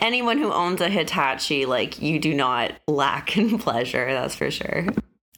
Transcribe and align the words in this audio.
anyone 0.00 0.38
who 0.38 0.52
owns 0.52 0.80
a 0.80 0.88
Hitachi, 0.88 1.66
like 1.66 2.00
you 2.00 2.18
do 2.18 2.34
not 2.34 2.72
lack 2.88 3.36
in 3.36 3.58
pleasure. 3.58 4.06
That's 4.12 4.34
for 4.34 4.50
sure. 4.50 4.86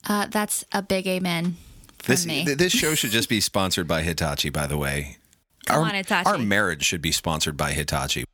Uh, 0.07 0.27
that's 0.27 0.65
a 0.71 0.81
big 0.81 1.07
amen. 1.07 1.55
From 1.99 2.13
This 2.13 2.25
me. 2.25 2.45
th- 2.45 2.57
this 2.57 2.73
show 2.73 2.95
should 2.95 3.11
just 3.11 3.29
be 3.29 3.39
sponsored 3.41 3.87
by 3.87 4.03
Hitachi. 4.03 4.49
By 4.49 4.67
the 4.67 4.77
way, 4.77 5.17
Come 5.65 5.79
our, 5.83 5.89
on, 5.89 5.95
Hitachi. 5.95 6.29
our 6.29 6.37
marriage 6.37 6.83
should 6.83 7.01
be 7.01 7.11
sponsored 7.11 7.55
by 7.55 7.71
Hitachi. 7.71 8.25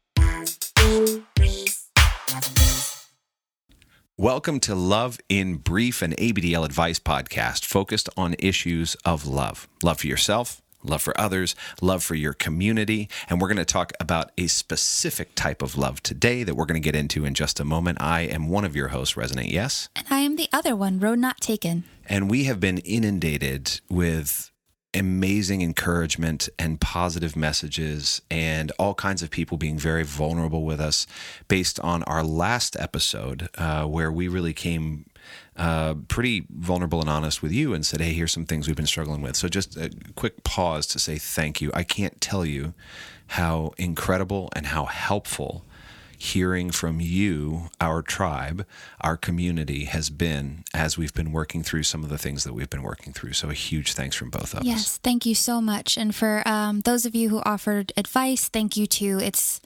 Welcome 4.18 4.60
to 4.62 4.76
Love 4.76 5.18
in 5.30 5.56
Brief, 5.58 6.02
an 6.02 6.12
ABDL 6.14 6.66
advice 6.66 7.00
podcast 7.00 7.64
focused 7.64 8.10
on 8.18 8.36
issues 8.40 8.96
of 9.06 9.26
love 9.26 9.68
love 9.82 10.00
for 10.02 10.08
yourself, 10.08 10.62
love 10.84 11.02
for 11.02 11.20
others, 11.20 11.56
love 11.82 12.04
for 12.04 12.16
your 12.16 12.34
community. 12.34 13.10
And 13.29 13.40
we're 13.42 13.48
going 13.48 13.58
to 13.58 13.66
talk 13.66 13.94
about 14.00 14.32
a 14.38 14.48
specific 14.48 15.36
type 15.36 15.62
of 15.62 15.78
love 15.78 16.02
today 16.04 16.44
that 16.44 16.55
we're 16.55 16.66
going 16.66 16.82
to 16.82 16.86
get 16.86 16.96
into 16.96 17.26
in 17.26 17.34
just 17.34 17.59
a 17.59 17.66
moment. 17.66 18.02
I 18.02 18.22
am 18.22 18.50
one 18.50 18.66
of 18.66 18.76
your 18.76 18.90
hosts, 18.90 19.16
Resonate 19.16 19.52
Yes. 19.52 19.90
and 19.96 20.06
I 20.10 20.20
am 20.20 20.36
the 20.36 20.50
other 20.54 20.76
one, 20.76 21.00
road 21.00 21.20
not 21.20 21.42
taken. 21.42 21.84
And 22.08 22.30
we 22.30 22.46
have 22.46 22.60
been 22.60 22.80
inundated 22.80 23.82
with 23.90 24.52
amazing 24.94 25.62
encouragement 25.62 26.50
and 26.58 26.82
positive 26.82 27.36
messages, 27.36 28.22
and 28.32 28.72
all 28.80 28.94
kinds 28.94 29.22
of 29.22 29.30
people 29.30 29.58
being 29.58 29.78
very 29.78 30.04
vulnerable 30.04 30.64
with 30.64 30.80
us 30.80 31.06
based 31.48 31.80
on 31.82 32.04
our 32.04 32.24
last 32.24 32.76
episode, 32.80 33.50
uh, 33.58 33.86
where 33.86 34.12
we 34.12 34.28
really 34.28 34.54
came 34.54 35.06
uh, 35.56 35.94
pretty 36.08 36.46
vulnerable 36.50 37.02
and 37.02 37.10
honest 37.10 37.44
with 37.44 37.52
you 37.52 37.74
and 37.74 37.86
said, 37.86 38.02
Hey, 38.02 38.14
here's 38.14 38.32
some 38.32 38.46
things 38.46 38.68
we've 38.68 38.78
been 38.78 38.86
struggling 38.86 39.22
with. 39.22 39.36
So, 39.36 39.48
just 39.48 39.76
a 39.78 39.92
quick 40.16 40.44
pause 40.44 40.88
to 40.88 41.00
say 41.00 41.18
thank 41.18 41.62
you. 41.62 41.70
I 41.74 41.84
can't 41.84 42.20
tell 42.22 42.46
you 42.46 42.74
how 43.28 43.74
incredible 43.78 44.50
and 44.56 44.68
how 44.68 44.86
helpful 44.86 45.66
hearing 46.20 46.70
from 46.70 47.00
you, 47.00 47.70
our 47.80 48.02
tribe, 48.02 48.66
our 49.00 49.16
community 49.16 49.86
has 49.86 50.09
been 50.09 50.66
as 50.73 50.98
we've 50.98 51.14
been 51.14 51.31
working 51.31 51.64
through 51.64 51.84
some 51.84 52.03
of 52.03 52.09
the 52.09 52.17
things 52.17 52.44
that 52.44 52.53
we've 52.53 52.70
been 52.70 52.84
working 52.84 53.14
through. 53.14 53.31
So 53.34 53.50
a 53.50 53.53
huge 53.53 53.94
thanks 53.94 54.17
from 54.17 54.30
both 54.30 54.53
of 54.53 54.59
us. 54.59 54.66
Yes, 54.66 54.97
thank 54.97 55.25
you 55.25 55.34
so 55.34 55.62
much. 55.62 55.97
And 55.97 56.14
for 56.14 56.44
um, 56.45 56.81
those 56.81 57.06
of 57.06 57.16
you 57.16 57.30
who 57.30 57.42
offered 57.45 57.94
advice, 57.95 58.50
thank 58.50 58.75
you 58.75 58.86
too. 58.86 59.17
It's 59.22 59.62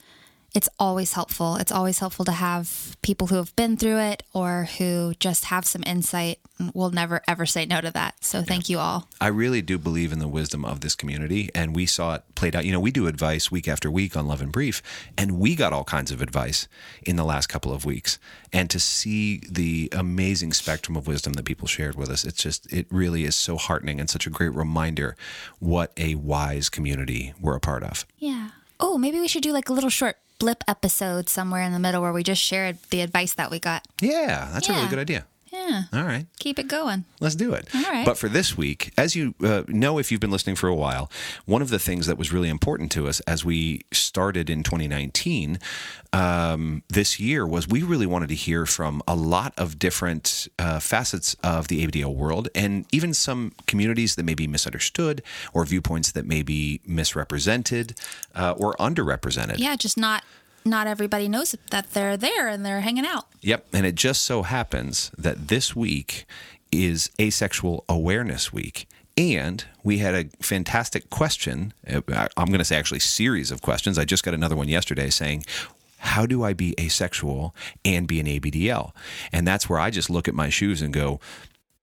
it's 0.54 0.68
always 0.78 1.12
helpful. 1.14 1.56
It's 1.56 1.72
always 1.72 1.98
helpful 1.98 2.24
to 2.26 2.32
have 2.32 2.96
people 3.02 3.26
who 3.26 3.36
have 3.36 3.54
been 3.56 3.76
through 3.76 3.98
it 3.98 4.22
or 4.32 4.68
who 4.78 5.14
just 5.18 5.46
have 5.46 5.66
some 5.66 5.82
insight. 5.84 6.38
We'll 6.72 6.92
never 6.92 7.20
ever 7.26 7.44
say 7.44 7.66
no 7.66 7.80
to 7.80 7.90
that. 7.90 8.24
So 8.24 8.42
thank 8.42 8.68
you 8.68 8.78
all. 8.78 9.08
I 9.20 9.26
really 9.26 9.62
do 9.62 9.78
believe 9.78 10.12
in 10.12 10.20
the 10.20 10.28
wisdom 10.28 10.64
of 10.64 10.80
this 10.80 10.94
community, 10.94 11.50
and 11.56 11.74
we 11.74 11.86
saw 11.86 12.14
it 12.14 12.22
played 12.36 12.54
out. 12.54 12.64
You 12.64 12.70
know, 12.70 12.78
we 12.78 12.92
do 12.92 13.08
advice 13.08 13.50
week 13.50 13.66
after 13.66 13.90
week 13.90 14.16
on 14.16 14.28
Love 14.28 14.40
in 14.40 14.50
Brief, 14.50 14.80
and 15.18 15.32
we 15.40 15.56
got 15.56 15.72
all 15.72 15.82
kinds 15.82 16.12
of 16.12 16.22
advice 16.22 16.68
in 17.02 17.16
the 17.16 17.24
last 17.24 17.48
couple 17.48 17.72
of 17.72 17.84
weeks. 17.84 18.20
And 18.52 18.70
to 18.70 18.78
see 18.78 19.42
the 19.50 19.88
amazing 19.90 20.52
spectrum 20.52 20.96
of 20.96 21.08
wisdom 21.08 21.32
that 21.32 21.44
people 21.44 21.66
shared 21.66 21.96
with 21.96 22.08
us, 22.08 22.24
it's 22.24 22.40
just, 22.40 22.72
it 22.72 22.86
really 22.90 23.24
is 23.24 23.34
so 23.34 23.56
heartening 23.56 23.98
and 23.98 24.08
such 24.08 24.28
a 24.28 24.30
great 24.30 24.54
reminder 24.54 25.16
what 25.58 25.92
a 25.96 26.14
wise 26.14 26.68
community 26.68 27.34
we're 27.40 27.56
a 27.56 27.60
part 27.60 27.82
of. 27.82 28.06
Yeah. 28.18 28.50
Oh, 28.78 28.98
maybe 28.98 29.18
we 29.18 29.28
should 29.28 29.42
do 29.42 29.52
like 29.52 29.68
a 29.68 29.72
little 29.72 29.90
short 29.90 30.16
blip 30.38 30.64
episode 30.68 31.28
somewhere 31.28 31.62
in 31.62 31.72
the 31.72 31.78
middle 31.78 32.02
where 32.02 32.12
we 32.12 32.22
just 32.22 32.42
shared 32.42 32.78
the 32.90 33.00
advice 33.00 33.34
that 33.34 33.50
we 33.50 33.58
got. 33.58 33.86
Yeah, 34.00 34.50
that's 34.52 34.68
a 34.68 34.72
really 34.72 34.88
good 34.88 34.98
idea. 34.98 35.26
Yeah. 35.54 35.82
All 35.92 36.02
right. 36.02 36.26
Keep 36.40 36.58
it 36.58 36.66
going. 36.66 37.04
Let's 37.20 37.36
do 37.36 37.54
it. 37.54 37.68
All 37.74 37.82
right. 37.82 38.04
But 38.04 38.18
for 38.18 38.28
this 38.28 38.56
week, 38.56 38.92
as 38.98 39.14
you 39.14 39.34
uh, 39.42 39.62
know, 39.68 39.98
if 39.98 40.10
you've 40.10 40.20
been 40.20 40.32
listening 40.32 40.56
for 40.56 40.68
a 40.68 40.74
while, 40.74 41.10
one 41.44 41.62
of 41.62 41.70
the 41.70 41.78
things 41.78 42.08
that 42.08 42.18
was 42.18 42.32
really 42.32 42.48
important 42.48 42.90
to 42.92 43.06
us 43.06 43.20
as 43.20 43.44
we 43.44 43.82
started 43.92 44.50
in 44.50 44.64
2019 44.64 45.60
um, 46.12 46.82
this 46.88 47.20
year 47.20 47.46
was 47.46 47.68
we 47.68 47.82
really 47.82 48.06
wanted 48.06 48.28
to 48.30 48.34
hear 48.34 48.66
from 48.66 49.00
a 49.06 49.14
lot 49.14 49.54
of 49.56 49.78
different 49.78 50.48
uh, 50.58 50.80
facets 50.80 51.36
of 51.44 51.68
the 51.68 51.86
ABDL 51.86 52.14
world 52.14 52.48
and 52.54 52.86
even 52.90 53.14
some 53.14 53.52
communities 53.66 54.16
that 54.16 54.24
may 54.24 54.34
be 54.34 54.48
misunderstood 54.48 55.22
or 55.52 55.64
viewpoints 55.64 56.10
that 56.12 56.26
may 56.26 56.42
be 56.42 56.80
misrepresented 56.84 57.94
uh, 58.34 58.54
or 58.56 58.74
underrepresented. 58.74 59.58
Yeah, 59.58 59.76
just 59.76 59.96
not 59.96 60.24
not 60.64 60.86
everybody 60.86 61.28
knows 61.28 61.54
that 61.70 61.90
they're 61.90 62.16
there 62.16 62.48
and 62.48 62.64
they're 62.64 62.80
hanging 62.80 63.06
out. 63.06 63.26
Yep. 63.42 63.66
And 63.72 63.86
it 63.86 63.94
just 63.94 64.22
so 64.22 64.42
happens 64.42 65.10
that 65.18 65.48
this 65.48 65.76
week 65.76 66.24
is 66.72 67.10
Asexual 67.20 67.84
Awareness 67.88 68.52
Week. 68.52 68.88
And 69.16 69.64
we 69.84 69.98
had 69.98 70.14
a 70.14 70.24
fantastic 70.42 71.08
question. 71.10 71.72
uh, 71.86 72.00
I'm 72.36 72.46
going 72.46 72.58
to 72.58 72.64
say 72.64 72.76
actually 72.76 73.00
series 73.00 73.50
of 73.52 73.62
questions. 73.62 73.98
I 73.98 74.04
just 74.04 74.24
got 74.24 74.34
another 74.34 74.56
one 74.56 74.68
yesterday 74.68 75.10
saying, 75.10 75.44
how 75.98 76.26
do 76.26 76.42
I 76.42 76.52
be 76.52 76.74
asexual 76.80 77.54
and 77.84 78.08
be 78.08 78.18
an 78.20 78.26
ABDL? 78.26 78.92
And 79.32 79.46
that's 79.46 79.68
where 79.68 79.78
I 79.78 79.90
just 79.90 80.10
look 80.10 80.26
at 80.28 80.34
my 80.34 80.48
shoes 80.48 80.82
and 80.82 80.92
go, 80.92 81.20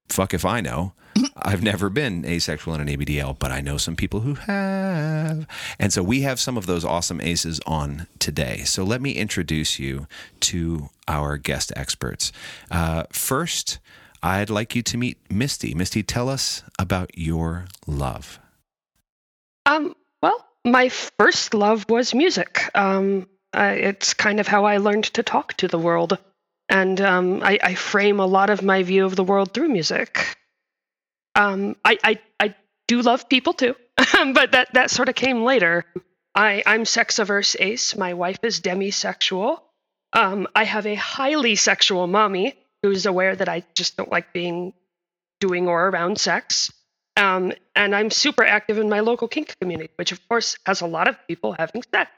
fuck 0.09 0.33
if 0.33 0.43
I 0.45 0.59
know. 0.61 0.93
I've 1.35 1.63
never 1.63 1.89
been 1.89 2.25
asexual 2.25 2.73
and 2.73 2.89
an 2.89 2.97
ABDL, 2.97 3.37
but 3.39 3.51
I 3.51 3.61
know 3.61 3.77
some 3.77 3.95
people 3.95 4.21
who 4.21 4.35
have. 4.35 5.47
And 5.79 5.93
so 5.93 6.03
we 6.03 6.21
have 6.21 6.39
some 6.39 6.57
of 6.57 6.65
those 6.65 6.83
awesome 6.83 7.21
aces 7.21 7.59
on 7.65 8.07
today. 8.19 8.63
So 8.65 8.83
let 8.83 9.01
me 9.01 9.11
introduce 9.11 9.79
you 9.79 10.07
to 10.41 10.89
our 11.07 11.37
guest 11.37 11.71
experts. 11.75 12.31
Uh, 12.69 13.03
first, 13.11 13.79
I'd 14.21 14.49
like 14.49 14.75
you 14.75 14.81
to 14.83 14.97
meet 14.97 15.17
Misty. 15.31 15.73
Misty, 15.73 16.03
tell 16.03 16.29
us 16.29 16.63
about 16.77 17.17
your 17.17 17.65
love. 17.87 18.39
Um, 19.65 19.95
well, 20.21 20.45
my 20.65 20.89
first 20.89 21.53
love 21.53 21.85
was 21.89 22.13
music. 22.13 22.69
Um, 22.75 23.27
uh, 23.53 23.73
it's 23.75 24.13
kind 24.13 24.39
of 24.39 24.47
how 24.47 24.65
I 24.65 24.77
learned 24.77 25.05
to 25.05 25.23
talk 25.23 25.53
to 25.55 25.67
the 25.67 25.79
world. 25.79 26.17
And 26.69 27.01
um, 27.01 27.41
I, 27.43 27.59
I 27.61 27.75
frame 27.75 28.19
a 28.19 28.25
lot 28.25 28.49
of 28.49 28.61
my 28.61 28.83
view 28.83 29.05
of 29.05 29.15
the 29.15 29.23
world 29.23 29.53
through 29.53 29.69
music. 29.69 30.37
Um, 31.35 31.75
I, 31.83 31.97
I, 32.03 32.19
I 32.39 32.55
do 32.87 33.01
love 33.01 33.29
people 33.29 33.53
too, 33.53 33.75
but 33.97 34.51
that, 34.51 34.73
that 34.73 34.91
sort 34.91 35.09
of 35.09 35.15
came 35.15 35.43
later. 35.43 35.85
I, 36.35 36.63
I'm 36.65 36.85
sex 36.85 37.19
averse 37.19 37.55
ace. 37.59 37.95
My 37.95 38.13
wife 38.13 38.39
is 38.43 38.61
demisexual. 38.61 39.59
Um, 40.13 40.47
I 40.55 40.65
have 40.65 40.85
a 40.85 40.95
highly 40.95 41.55
sexual 41.55 42.07
mommy 42.07 42.55
who's 42.83 43.05
aware 43.05 43.35
that 43.35 43.47
I 43.47 43.63
just 43.75 43.97
don't 43.97 44.11
like 44.11 44.33
being 44.33 44.73
doing 45.39 45.67
or 45.67 45.87
around 45.89 46.19
sex. 46.19 46.71
Um, 47.17 47.51
and 47.75 47.95
I'm 47.95 48.09
super 48.09 48.43
active 48.43 48.77
in 48.77 48.89
my 48.89 49.01
local 49.01 49.27
kink 49.27 49.55
community, 49.59 49.91
which 49.97 50.11
of 50.11 50.27
course 50.27 50.57
has 50.65 50.81
a 50.81 50.87
lot 50.87 51.07
of 51.07 51.15
people 51.27 51.53
having 51.57 51.83
sex. 51.93 52.09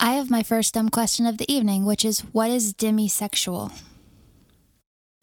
I 0.00 0.12
have 0.12 0.28
my 0.28 0.42
first 0.42 0.74
dumb 0.74 0.88
question 0.88 1.24
of 1.26 1.38
the 1.38 1.50
evening, 1.50 1.84
which 1.84 2.04
is 2.04 2.20
what 2.20 2.50
is 2.50 2.74
demisexual? 2.74 3.72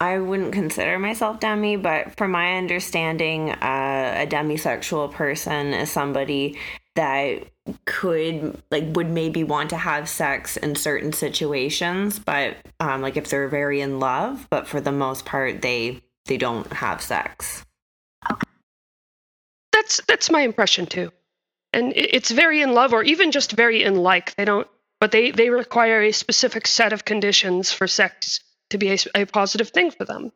I 0.01 0.17
wouldn't 0.17 0.51
consider 0.51 0.97
myself 0.97 1.39
demi, 1.39 1.75
but 1.75 2.17
from 2.17 2.31
my 2.31 2.57
understanding, 2.57 3.51
uh, 3.51 4.15
a 4.17 4.25
demisexual 4.25 5.11
person 5.11 5.75
is 5.75 5.91
somebody 5.91 6.57
that 6.95 7.43
could 7.85 8.59
like 8.71 8.95
would 8.95 9.11
maybe 9.11 9.43
want 9.43 9.69
to 9.69 9.77
have 9.77 10.09
sex 10.09 10.57
in 10.57 10.75
certain 10.75 11.13
situations, 11.13 12.17
but 12.17 12.57
um, 12.79 13.03
like 13.03 13.15
if 13.15 13.29
they're 13.29 13.47
very 13.47 13.79
in 13.79 13.99
love, 13.99 14.47
but 14.49 14.67
for 14.67 14.81
the 14.81 14.91
most 14.91 15.23
part, 15.23 15.61
they 15.61 16.01
they 16.25 16.37
don't 16.37 16.73
have 16.73 16.99
sex. 17.03 17.63
That's 19.71 20.01
that's 20.07 20.31
my 20.31 20.41
impression 20.41 20.87
too, 20.87 21.11
and 21.73 21.93
it's 21.95 22.31
very 22.31 22.63
in 22.63 22.73
love 22.73 22.93
or 22.93 23.03
even 23.03 23.29
just 23.29 23.51
very 23.51 23.83
in 23.83 23.93
like. 23.97 24.33
They 24.33 24.45
don't, 24.45 24.67
but 24.99 25.11
they 25.11 25.29
they 25.29 25.51
require 25.51 26.01
a 26.01 26.11
specific 26.11 26.65
set 26.65 26.91
of 26.91 27.05
conditions 27.05 27.71
for 27.71 27.85
sex 27.85 28.39
to 28.71 28.77
be 28.77 28.97
a 29.15 29.25
positive 29.25 29.69
thing 29.69 29.91
for 29.91 30.05
them. 30.05 30.31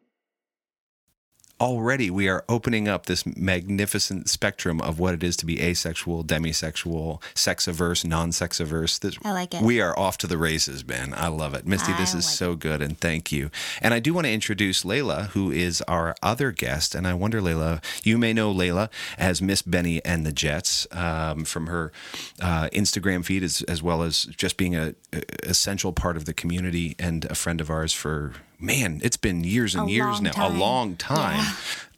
Already 1.66 2.12
we 2.12 2.30
are 2.30 2.46
opening 2.48 2.88
up 2.88 3.08
this 3.08 3.26
magnificent 3.26 4.30
spectrum 4.30 4.80
of 4.82 5.00
what 5.00 5.16
it 5.16 5.24
is 5.24 5.36
to 5.38 5.48
be 5.48 5.60
asexual, 5.60 6.24
demisexual, 6.24 7.22
sex 7.34 7.68
averse, 7.68 8.06
non 8.06 8.32
sex 8.32 8.60
averse. 8.60 9.00
This, 9.00 9.18
I 9.24 9.32
like 9.32 9.56
it. 9.56 9.64
We 9.64 9.82
are 9.82 9.98
off 9.98 10.20
to 10.20 10.28
the 10.28 10.38
races, 10.38 10.86
man. 10.86 11.14
I 11.18 11.28
love 11.28 11.56
it. 11.56 11.66
Misty, 11.66 11.92
this 11.94 12.14
I 12.14 12.20
is 12.20 12.26
like 12.26 12.36
so 12.36 12.56
good, 12.56 12.84
and 12.84 13.00
thank 13.00 13.32
you. 13.32 13.50
And 13.82 13.96
I 13.96 14.00
do 14.00 14.14
want 14.14 14.28
to 14.28 14.32
introduce 14.32 14.84
Layla, 14.84 15.30
who 15.30 15.50
is 15.52 15.82
our 15.88 16.16
other 16.22 16.52
guest. 16.52 16.94
And 16.94 17.08
I 17.08 17.16
wonder, 17.16 17.42
Layla, 17.42 17.84
you 18.06 18.20
may 18.20 18.32
know 18.32 18.54
Layla 18.54 18.92
as 19.18 19.42
Miss 19.42 19.64
Benny 19.64 20.06
and 20.06 20.24
the 20.24 20.32
Jets 20.32 20.86
um, 20.92 21.46
from 21.46 21.66
her 21.66 21.92
uh, 22.40 22.70
Instagram 22.74 23.26
feed, 23.26 23.42
as, 23.42 23.64
as 23.64 23.82
well 23.82 24.04
as 24.04 24.26
just 24.26 24.58
being 24.58 24.76
a, 24.76 24.94
a 25.12 25.24
essential 25.44 25.94
part 25.94 26.16
of 26.16 26.26
the 26.26 26.34
community 26.34 26.96
and 27.00 27.26
a 27.26 27.36
friend 27.36 27.60
of 27.60 27.72
ours 27.72 27.92
for 27.92 28.34
man, 28.60 29.02
it's 29.04 29.18
been 29.18 29.44
years 29.44 29.76
and 29.76 29.90
A 29.90 29.92
years 29.92 30.22
now, 30.22 30.32
a 30.38 30.50
long 30.50 30.96
time. 30.96 31.46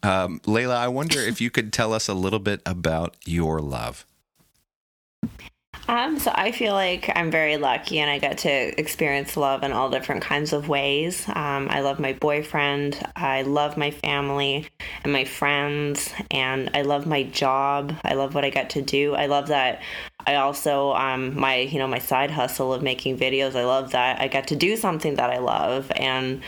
Um, 0.03 0.39
Layla, 0.41 0.75
I 0.75 0.87
wonder 0.87 1.19
if 1.19 1.41
you 1.41 1.49
could 1.49 1.73
tell 1.73 1.93
us 1.93 2.07
a 2.07 2.13
little 2.13 2.39
bit 2.39 2.61
about 2.65 3.15
your 3.25 3.59
love. 3.59 4.05
Um, 5.89 6.19
so 6.19 6.31
I 6.35 6.51
feel 6.51 6.73
like 6.73 7.09
I'm 7.15 7.31
very 7.31 7.55
lucky 7.55 7.99
and 7.99 8.09
I 8.11 8.19
get 8.19 8.39
to 8.39 8.49
experience 8.49 9.37
love 9.37 9.63
in 9.63 9.71
all 9.71 9.89
different 9.89 10.21
kinds 10.21 10.51
of 10.51 10.67
ways. 10.67 11.25
Um, 11.29 11.67
I 11.69 11.79
love 11.79 11.97
my 11.97 12.11
boyfriend, 12.11 12.99
I 13.15 13.43
love 13.43 13.77
my 13.77 13.91
family 13.91 14.67
and 15.03 15.13
my 15.13 15.23
friends, 15.23 16.13
and 16.29 16.69
I 16.73 16.81
love 16.81 17.05
my 17.05 17.23
job. 17.23 17.93
I 18.03 18.15
love 18.15 18.35
what 18.35 18.43
I 18.43 18.49
get 18.49 18.71
to 18.71 18.81
do. 18.81 19.15
I 19.15 19.27
love 19.27 19.47
that 19.47 19.81
I 20.25 20.35
also 20.35 20.91
um 20.91 21.39
my 21.39 21.55
you 21.59 21.79
know 21.79 21.87
my 21.87 21.99
side 21.99 22.31
hustle 22.31 22.73
of 22.73 22.83
making 22.83 23.17
videos. 23.17 23.55
I 23.55 23.63
love 23.63 23.91
that 23.91 24.19
I 24.19 24.27
get 24.27 24.47
to 24.49 24.57
do 24.57 24.75
something 24.75 25.15
that 25.15 25.29
I 25.29 25.37
love 25.37 25.89
and 25.95 26.41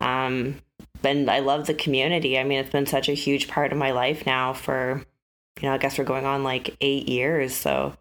um 0.00 0.60
and 1.02 1.28
I 1.28 1.40
love 1.40 1.66
the 1.66 1.74
community. 1.74 2.38
I 2.38 2.44
mean, 2.44 2.60
it's 2.60 2.70
been 2.70 2.86
such 2.86 3.08
a 3.08 3.14
huge 3.14 3.48
part 3.48 3.72
of 3.72 3.78
my 3.78 3.90
life 3.90 4.24
now 4.24 4.52
for 4.52 5.02
you 5.60 5.68
know, 5.68 5.74
I 5.74 5.78
guess 5.78 5.98
we're 5.98 6.04
going 6.04 6.26
on 6.26 6.44
like 6.44 6.76
8 6.80 7.08
years. 7.08 7.54
So 7.54 7.94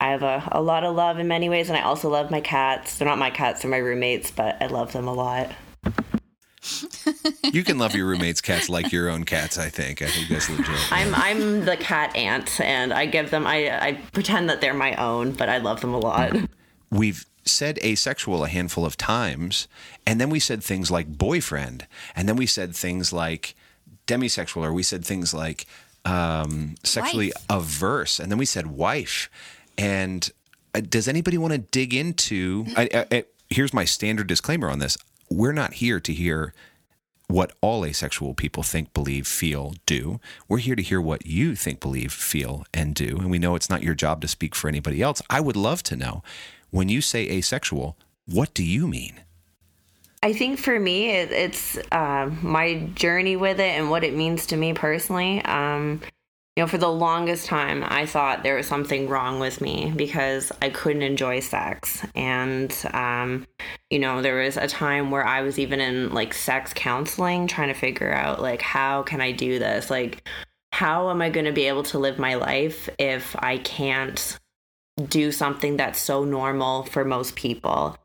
I 0.00 0.10
have 0.10 0.22
a, 0.22 0.48
a 0.52 0.62
lot 0.62 0.84
of 0.84 0.94
love 0.94 1.18
in 1.18 1.28
many 1.28 1.48
ways, 1.48 1.68
and 1.68 1.76
I 1.76 1.82
also 1.82 2.08
love 2.08 2.30
my 2.30 2.40
cats. 2.40 2.98
They're 2.98 3.06
not 3.08 3.18
my 3.18 3.30
cats, 3.30 3.62
they're 3.62 3.70
my 3.70 3.78
roommates, 3.78 4.30
but 4.30 4.60
I 4.60 4.66
love 4.66 4.92
them 4.92 5.06
a 5.06 5.12
lot. 5.12 5.50
you 7.44 7.64
can 7.64 7.78
love 7.78 7.94
your 7.94 8.06
roommates' 8.06 8.40
cats 8.40 8.68
like 8.68 8.92
your 8.92 9.08
own 9.08 9.24
cats. 9.24 9.58
I 9.58 9.68
think. 9.68 10.02
I 10.02 10.06
think 10.06 10.28
that's 10.28 10.48
legit. 10.50 10.92
I'm 10.92 11.14
I'm 11.14 11.64
the 11.64 11.76
cat 11.76 12.14
aunt, 12.16 12.60
and 12.60 12.92
I 12.92 13.06
give 13.06 13.30
them. 13.30 13.46
I 13.46 13.70
I 13.70 13.92
pretend 14.12 14.48
that 14.50 14.60
they're 14.60 14.74
my 14.74 14.94
own, 14.96 15.32
but 15.32 15.48
I 15.48 15.58
love 15.58 15.80
them 15.80 15.94
a 15.94 15.98
lot. 15.98 16.36
We've 16.90 17.24
said 17.44 17.78
asexual 17.78 18.44
a 18.44 18.48
handful 18.48 18.84
of 18.84 18.96
times, 18.96 19.68
and 20.06 20.20
then 20.20 20.30
we 20.30 20.38
said 20.38 20.62
things 20.62 20.90
like 20.90 21.08
boyfriend, 21.08 21.86
and 22.14 22.28
then 22.28 22.36
we 22.36 22.46
said 22.46 22.74
things 22.74 23.12
like 23.12 23.54
demisexual, 24.06 24.62
or 24.62 24.72
we 24.72 24.82
said 24.82 25.04
things 25.04 25.32
like 25.32 25.66
um, 26.04 26.74
sexually 26.84 27.32
wife. 27.34 27.44
averse, 27.48 28.20
and 28.20 28.30
then 28.30 28.38
we 28.38 28.46
said 28.46 28.66
wife. 28.66 29.30
And 29.80 30.30
uh, 30.74 30.80
does 30.80 31.08
anybody 31.08 31.38
want 31.38 31.52
to 31.52 31.58
dig 31.58 31.94
into? 31.94 32.66
I, 32.76 33.06
I, 33.10 33.24
here's 33.48 33.72
my 33.72 33.84
standard 33.84 34.26
disclaimer 34.26 34.70
on 34.70 34.78
this: 34.78 34.98
we're 35.30 35.52
not 35.52 35.74
here 35.74 35.98
to 36.00 36.12
hear 36.12 36.54
what 37.26 37.52
all 37.60 37.84
asexual 37.84 38.34
people 38.34 38.62
think, 38.62 38.92
believe, 38.92 39.26
feel, 39.26 39.74
do. 39.86 40.20
We're 40.48 40.58
here 40.58 40.74
to 40.74 40.82
hear 40.82 41.00
what 41.00 41.24
you 41.24 41.54
think, 41.54 41.80
believe, 41.80 42.12
feel, 42.12 42.64
and 42.74 42.94
do. 42.94 43.16
And 43.18 43.30
we 43.30 43.38
know 43.38 43.54
it's 43.54 43.70
not 43.70 43.82
your 43.82 43.94
job 43.94 44.20
to 44.22 44.28
speak 44.28 44.54
for 44.54 44.68
anybody 44.68 45.00
else. 45.00 45.22
I 45.30 45.40
would 45.40 45.56
love 45.56 45.82
to 45.84 45.96
know 45.96 46.22
when 46.70 46.88
you 46.88 47.00
say 47.00 47.28
asexual, 47.28 47.96
what 48.26 48.52
do 48.52 48.64
you 48.64 48.86
mean? 48.86 49.20
I 50.22 50.32
think 50.32 50.58
for 50.58 50.78
me, 50.78 51.10
it, 51.10 51.30
it's 51.30 51.78
uh, 51.92 52.30
my 52.42 52.90
journey 52.94 53.36
with 53.36 53.58
it 53.58 53.78
and 53.78 53.90
what 53.90 54.04
it 54.04 54.14
means 54.14 54.46
to 54.46 54.56
me 54.56 54.74
personally. 54.74 55.42
Um, 55.44 56.00
you 56.60 56.66
know, 56.66 56.68
for 56.68 56.76
the 56.76 56.92
longest 56.92 57.46
time, 57.46 57.82
I 57.86 58.04
thought 58.04 58.42
there 58.42 58.56
was 58.56 58.66
something 58.66 59.08
wrong 59.08 59.40
with 59.40 59.62
me 59.62 59.94
because 59.96 60.52
I 60.60 60.68
couldn't 60.68 61.00
enjoy 61.00 61.40
sex. 61.40 62.04
And, 62.14 62.70
um, 62.92 63.46
you 63.88 63.98
know, 63.98 64.20
there 64.20 64.42
was 64.42 64.58
a 64.58 64.68
time 64.68 65.10
where 65.10 65.24
I 65.24 65.40
was 65.40 65.58
even 65.58 65.80
in 65.80 66.12
like 66.12 66.34
sex 66.34 66.74
counseling 66.74 67.46
trying 67.46 67.68
to 67.68 67.74
figure 67.74 68.12
out, 68.12 68.42
like, 68.42 68.60
how 68.60 69.04
can 69.04 69.22
I 69.22 69.32
do 69.32 69.58
this? 69.58 69.88
Like, 69.88 70.28
how 70.70 71.08
am 71.08 71.22
I 71.22 71.30
going 71.30 71.46
to 71.46 71.52
be 71.52 71.64
able 71.64 71.84
to 71.84 71.98
live 71.98 72.18
my 72.18 72.34
life 72.34 72.90
if 72.98 73.34
I 73.38 73.56
can't 73.56 74.38
do 75.08 75.32
something 75.32 75.78
that's 75.78 75.98
so 75.98 76.24
normal 76.24 76.82
for 76.82 77.06
most 77.06 77.36
people 77.36 77.96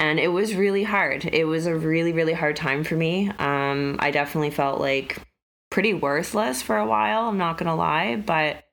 and 0.00 0.18
it 0.18 0.26
was 0.26 0.56
really 0.56 0.82
hard 0.82 1.24
it 1.26 1.44
was 1.44 1.66
a 1.66 1.76
really 1.76 2.12
really 2.12 2.32
hard 2.32 2.56
time 2.56 2.82
for 2.82 2.96
me 2.96 3.30
um, 3.38 3.94
i 4.00 4.10
definitely 4.10 4.50
felt 4.50 4.80
like 4.80 5.22
pretty 5.70 5.94
worthless 5.94 6.62
for 6.62 6.76
a 6.76 6.86
while, 6.86 7.28
I'm 7.28 7.38
not 7.38 7.58
going 7.58 7.68
to 7.68 7.74
lie, 7.74 8.16
but 8.16 8.64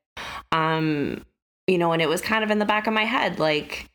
um 0.52 1.24
you 1.68 1.78
know, 1.78 1.92
and 1.92 2.02
it 2.02 2.08
was 2.08 2.22
kind 2.22 2.44
of 2.44 2.52
in 2.52 2.60
the 2.60 2.66
back 2.66 2.88
of 2.88 2.94
my 2.94 3.04
head 3.04 3.40
like 3.40 3.90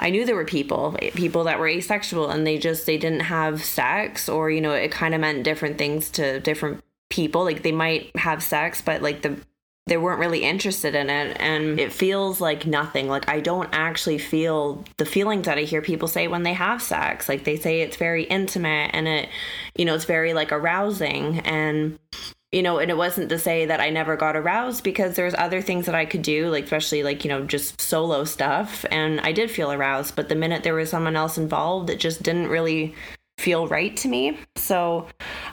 I 0.00 0.10
knew 0.10 0.26
there 0.26 0.36
were 0.36 0.44
people, 0.44 0.96
people 1.14 1.44
that 1.44 1.58
were 1.58 1.68
asexual 1.68 2.28
and 2.28 2.46
they 2.46 2.58
just 2.58 2.86
they 2.86 2.98
didn't 2.98 3.20
have 3.20 3.64
sex 3.64 4.28
or 4.28 4.50
you 4.50 4.60
know, 4.60 4.72
it 4.72 4.90
kind 4.90 5.14
of 5.14 5.20
meant 5.20 5.44
different 5.44 5.78
things 5.78 6.10
to 6.12 6.40
different 6.40 6.82
people. 7.10 7.44
Like 7.44 7.62
they 7.62 7.72
might 7.72 8.14
have 8.16 8.42
sex, 8.42 8.82
but 8.82 9.02
like 9.02 9.22
the 9.22 9.36
they 9.86 9.98
weren't 9.98 10.18
really 10.18 10.44
interested 10.44 10.94
in 10.94 11.10
it 11.10 11.36
and 11.40 11.78
it 11.78 11.92
feels 11.92 12.40
like 12.40 12.66
nothing. 12.66 13.08
Like 13.08 13.28
i 13.28 13.40
don't 13.40 13.68
actually 13.72 14.18
feel 14.18 14.82
the 14.96 15.04
feelings 15.04 15.46
that 15.46 15.58
i 15.58 15.62
hear 15.62 15.82
people 15.82 16.08
say 16.08 16.26
when 16.26 16.42
they 16.42 16.54
have 16.54 16.80
sex. 16.80 17.28
Like 17.28 17.44
they 17.44 17.56
say 17.56 17.80
it's 17.80 17.96
very 17.96 18.24
intimate 18.24 18.90
and 18.94 19.06
it 19.06 19.28
you 19.76 19.84
know 19.84 19.94
it's 19.94 20.06
very 20.06 20.32
like 20.32 20.52
arousing. 20.52 21.40
And 21.40 21.98
you 22.50 22.62
know 22.62 22.78
and 22.78 22.90
it 22.90 22.96
wasn't 22.96 23.28
to 23.28 23.38
say 23.38 23.66
that 23.66 23.80
i 23.80 23.90
never 23.90 24.16
got 24.16 24.36
aroused 24.36 24.84
because 24.84 25.16
there's 25.16 25.34
other 25.34 25.60
things 25.60 25.86
that 25.86 25.94
i 25.96 26.04
could 26.04 26.22
do 26.22 26.48
like 26.50 26.62
especially 26.62 27.02
like 27.02 27.24
you 27.24 27.28
know 27.28 27.44
just 27.44 27.80
solo 27.80 28.22
stuff 28.22 28.84
and 28.92 29.20
i 29.22 29.32
did 29.32 29.50
feel 29.50 29.72
aroused. 29.72 30.14
But 30.16 30.28
the 30.28 30.36
minute 30.36 30.62
there 30.62 30.74
was 30.74 30.88
someone 30.88 31.16
else 31.16 31.36
involved 31.36 31.90
it 31.90 31.98
just 31.98 32.22
didn't 32.22 32.48
really 32.48 32.94
feel 33.38 33.66
right 33.66 33.96
to 33.96 34.08
me. 34.08 34.38
So 34.56 35.08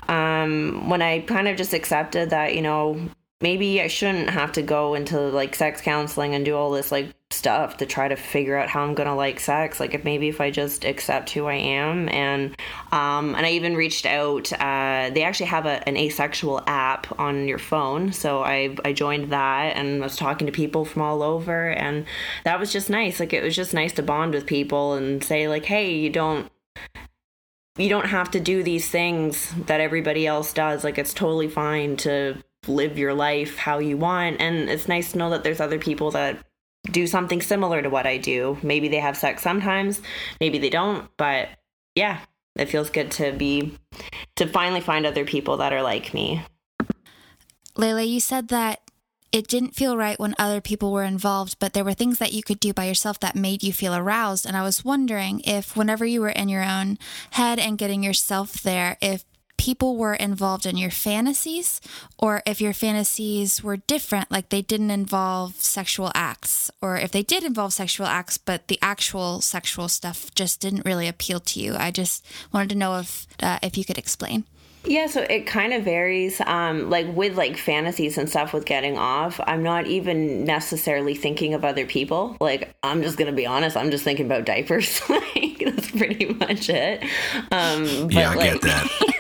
um 0.08 0.90
when 0.90 1.02
i 1.02 1.20
kind 1.20 1.50
of 1.50 1.58
just 1.58 1.74
accepted 1.74 2.30
that 2.30 2.56
you 2.56 2.62
know 2.62 3.10
maybe 3.42 3.82
I 3.82 3.88
shouldn't 3.88 4.30
have 4.30 4.52
to 4.54 4.62
go 4.62 4.94
into 4.94 5.20
like 5.20 5.56
sex 5.56 5.82
counseling 5.82 6.36
and 6.36 6.46
do 6.46 6.56
all 6.56 6.72
this 6.72 6.92
like 6.92 7.08
stuff 7.32 7.78
to 7.78 7.86
try 7.86 8.08
to 8.08 8.16
figure 8.16 8.58
out 8.58 8.70
how 8.70 8.84
I'm 8.84 8.94
gonna 8.94 9.16
like 9.16 9.40
sex. 9.40 9.80
Like 9.80 9.94
if 9.94 10.04
maybe 10.04 10.28
if 10.30 10.40
I 10.42 10.52
just 10.52 10.86
accept 10.86 11.32
who 11.32 11.46
I 11.46 11.56
am 11.56 12.10
and 12.10 12.56
um 12.92 13.36
and 13.36 13.46
I 13.46 13.52
even 13.52 13.76
reached 13.76 14.06
out. 14.06 14.52
Uh, 14.54 15.10
they 15.14 15.24
actually 15.24 15.48
have 15.48 15.66
a, 15.66 15.88
an 15.88 15.98
asexual 15.98 16.62
app 16.68 17.20
on 17.20 17.48
your 17.48 17.58
phone, 17.60 18.14
so 18.14 18.44
I 18.44 18.76
I 18.86 18.94
joined 18.94 19.32
that 19.32 19.76
and 19.76 20.02
was 20.02 20.16
talking 20.16 20.48
to 20.48 20.54
people 20.54 20.86
from 20.86 21.02
all 21.02 21.24
over, 21.24 21.70
and 21.72 22.06
that 22.44 22.60
was 22.60 22.72
just 22.72 22.90
nice. 22.90 23.20
Like 23.20 23.34
it 23.34 23.44
was 23.44 23.56
just 23.56 23.74
nice 23.74 23.94
to 23.94 24.04
bond 24.04 24.34
with 24.34 24.46
people 24.46 24.94
and 24.94 25.24
say 25.24 25.48
like, 25.48 25.66
hey, 25.66 25.94
you 25.96 26.10
don't 26.10 26.52
you 27.78 27.90
don't 27.90 28.08
have 28.08 28.30
to 28.32 28.40
do 28.40 28.64
these 28.64 28.90
things 28.90 29.54
that 29.68 29.82
everybody 29.82 30.28
else 30.28 30.54
does. 30.54 30.84
Like 30.84 30.98
it's 30.98 31.14
totally 31.14 31.48
fine 31.48 31.96
to 31.98 32.38
live 32.68 32.98
your 32.98 33.14
life 33.14 33.58
how 33.58 33.80
you 33.80 33.98
want. 33.98 34.40
And 34.40 34.70
it's 34.70 34.88
nice 34.88 35.12
to 35.12 35.18
know 35.18 35.30
that 35.32 35.44
there's 35.44 35.62
other 35.62 35.80
people 35.80 36.12
that 36.12 36.38
do 36.92 37.08
something 37.08 37.42
similar 37.42 37.82
to 37.82 37.90
what 37.90 38.08
I 38.08 38.18
do. 38.18 38.58
Maybe 38.64 38.88
they 38.88 39.00
have 39.00 39.18
sex 39.18 39.42
sometimes, 39.42 40.02
maybe 40.40 40.58
they 40.58 40.70
don't, 40.70 41.10
but 41.18 41.50
yeah, 41.96 42.20
it 42.56 42.70
feels 42.70 42.90
good 42.90 43.12
to 43.12 43.32
be 43.32 43.78
to 44.36 44.48
finally 44.48 44.82
find 44.82 45.06
other 45.06 45.26
people 45.26 45.58
that 45.58 45.74
are 45.74 45.84
like 45.84 46.14
me. 46.14 46.44
Layla, 47.76 48.08
you 48.08 48.20
said 48.20 48.50
that 48.50 48.82
it 49.32 49.48
didn't 49.48 49.76
feel 49.76 49.96
right 49.96 50.20
when 50.20 50.36
other 50.38 50.60
people 50.60 50.92
were 50.92 51.04
involved, 51.04 51.58
but 51.60 51.72
there 51.74 51.86
were 51.86 51.94
things 51.94 52.18
that 52.18 52.34
you 52.34 52.44
could 52.44 52.60
do 52.60 52.74
by 52.74 52.86
yourself 52.86 53.20
that 53.22 53.36
made 53.36 53.64
you 53.64 53.72
feel 53.72 53.96
aroused. 53.96 54.46
And 54.46 54.58
I 54.58 54.64
was 54.64 54.84
wondering 54.84 55.40
if, 55.46 55.78
whenever 55.78 56.06
you 56.06 56.20
were 56.20 56.30
in 56.30 56.50
your 56.50 56.64
own 56.64 56.98
head 57.32 57.58
and 57.58 57.78
getting 57.78 58.04
yourself 58.04 58.62
there, 58.62 58.98
if 59.02 59.24
people 59.62 59.96
were 59.96 60.16
involved 60.16 60.66
in 60.66 60.76
your 60.76 60.90
fantasies 60.90 61.80
or 62.18 62.42
if 62.48 62.60
your 62.60 62.74
fantasies 62.74 63.64
were 63.64 63.78
different, 63.78 64.32
like 64.32 64.50
they 64.50 64.64
didn't 64.64 64.90
involve 64.90 65.54
sexual 65.62 66.12
acts, 66.16 66.72
or 66.82 66.98
if 66.98 67.12
they 67.12 67.22
did 67.22 67.44
involve 67.44 67.72
sexual 67.72 68.08
acts, 68.08 68.40
but 68.40 68.68
the 68.70 68.80
actual 68.82 69.40
sexual 69.40 69.88
stuff 69.88 70.34
just 70.34 70.60
didn't 70.60 70.84
really 70.84 71.08
appeal 71.08 71.40
to 71.40 71.60
you. 71.60 71.76
I 71.76 71.92
just 71.92 72.26
wanted 72.52 72.70
to 72.70 72.76
know 72.76 72.98
if 72.98 73.28
uh, 73.40 73.60
if 73.62 73.78
you 73.78 73.86
could 73.86 74.00
explain. 74.00 74.46
Yeah, 74.84 75.06
so 75.06 75.22
it 75.22 75.46
kind 75.46 75.74
of 75.74 75.84
varies. 75.84 76.42
Um, 76.42 76.90
like 76.90 77.16
with 77.16 77.38
like 77.38 77.56
fantasies 77.56 78.18
and 78.18 78.28
stuff 78.28 78.54
with 78.54 78.66
getting 78.66 78.98
off, 78.98 79.40
I'm 79.46 79.62
not 79.62 79.86
even 79.86 80.44
necessarily 80.44 81.14
thinking 81.14 81.54
of 81.54 81.64
other 81.64 81.86
people. 81.86 82.36
Like 82.40 82.74
I'm 82.82 83.04
just 83.04 83.16
gonna 83.16 83.32
be 83.32 83.46
honest, 83.46 83.78
I'm 83.78 83.92
just 83.92 84.04
thinking 84.04 84.26
about 84.26 84.46
diapers. 84.46 85.02
like 85.10 85.62
that's 85.64 85.92
pretty 85.92 86.34
much 86.34 86.68
it. 86.70 87.04
Um, 87.52 88.08
but, 88.08 88.14
yeah, 88.14 88.32
I 88.32 88.34
like, 88.34 88.54
get 88.54 88.62
that. 88.64 89.08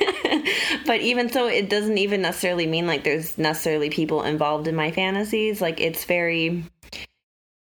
but 0.92 1.00
even 1.00 1.30
so, 1.30 1.48
it 1.48 1.70
doesn't 1.70 1.98
even 2.00 2.22
necessarily 2.22 2.68
mean 2.68 2.86
like 2.86 3.06
there's 3.06 3.38
necessarily 3.38 3.90
people 3.90 4.24
involved 4.24 4.68
in 4.68 4.76
my 4.76 4.92
fantasies. 4.92 5.62
Like 5.62 5.80
it's 5.80 6.04
very, 6.04 6.66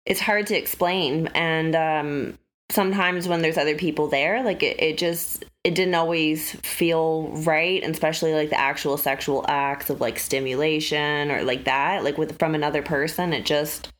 it's 0.07 0.19
hard 0.19 0.47
to 0.47 0.57
explain. 0.57 1.27
And 1.35 1.77
um, 1.77 2.39
sometimes 2.71 3.29
when 3.29 3.43
there's 3.43 3.59
other 3.59 3.75
people 3.75 4.07
there, 4.09 4.43
like 4.43 4.63
it, 4.63 4.81
it 4.81 4.97
just, 4.97 5.45
it 5.63 5.75
didn't 5.75 5.95
always 5.95 6.53
feel 6.63 7.29
right. 7.45 7.83
And 7.83 7.93
especially 7.93 8.33
like 8.33 8.49
the 8.49 8.59
actual 8.59 8.97
sexual 8.97 9.45
acts 9.47 9.91
of 9.91 10.01
like 10.01 10.19
stimulation 10.19 11.31
or 11.31 11.43
like 11.43 11.65
that, 11.65 12.05
like 12.05 12.17
with 12.17 12.39
from 12.39 12.55
another 12.55 12.81
person, 12.81 13.35
it 13.35 13.45
just, 13.45 13.93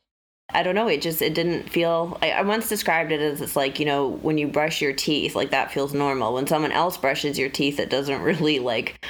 I 0.53 0.63
don't 0.63 0.75
know. 0.75 0.87
It 0.87 1.01
just 1.01 1.21
it 1.21 1.33
didn't 1.33 1.69
feel. 1.69 2.17
I, 2.21 2.31
I, 2.31 2.41
once 2.41 2.67
described 2.67 3.11
it 3.11 3.21
as 3.21 3.41
it's 3.41 3.55
like 3.55 3.79
you 3.79 3.85
know 3.85 4.07
when 4.07 4.37
you 4.37 4.47
brush 4.47 4.81
your 4.81 4.93
teeth, 4.93 5.35
like 5.35 5.51
that 5.51 5.71
feels 5.71 5.93
normal. 5.93 6.33
When 6.33 6.47
someone 6.47 6.71
else 6.71 6.97
brushes 6.97 7.37
your 7.37 7.49
teeth, 7.49 7.79
it 7.79 7.89
doesn't 7.89 8.21
really 8.21 8.59
like. 8.59 9.05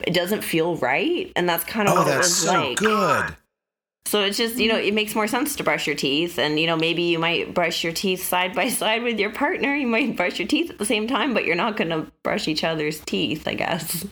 It 0.00 0.12
doesn't 0.12 0.42
feel 0.42 0.76
right, 0.76 1.32
and 1.36 1.48
that's 1.48 1.64
kind 1.64 1.88
of 1.88 1.94
oh, 1.94 1.98
what 1.98 2.06
that's 2.06 2.16
it 2.16 2.18
was 2.18 2.36
so 2.36 2.52
like. 2.52 2.76
good. 2.78 3.36
So 4.06 4.22
it's 4.22 4.36
just 4.36 4.56
you 4.56 4.70
know 4.70 4.78
it 4.78 4.92
makes 4.92 5.14
more 5.14 5.28
sense 5.28 5.54
to 5.56 5.64
brush 5.64 5.86
your 5.86 5.96
teeth, 5.96 6.38
and 6.38 6.58
you 6.58 6.66
know 6.66 6.76
maybe 6.76 7.02
you 7.02 7.18
might 7.18 7.54
brush 7.54 7.84
your 7.84 7.92
teeth 7.92 8.24
side 8.24 8.54
by 8.54 8.68
side 8.70 9.04
with 9.04 9.20
your 9.20 9.30
partner. 9.30 9.74
You 9.74 9.86
might 9.86 10.16
brush 10.16 10.38
your 10.38 10.48
teeth 10.48 10.70
at 10.70 10.78
the 10.78 10.84
same 10.84 11.06
time, 11.06 11.32
but 11.32 11.44
you're 11.44 11.54
not 11.54 11.76
going 11.76 11.90
to 11.90 12.10
brush 12.24 12.48
each 12.48 12.64
other's 12.64 13.00
teeth. 13.00 13.46
I 13.46 13.54
guess. 13.54 14.06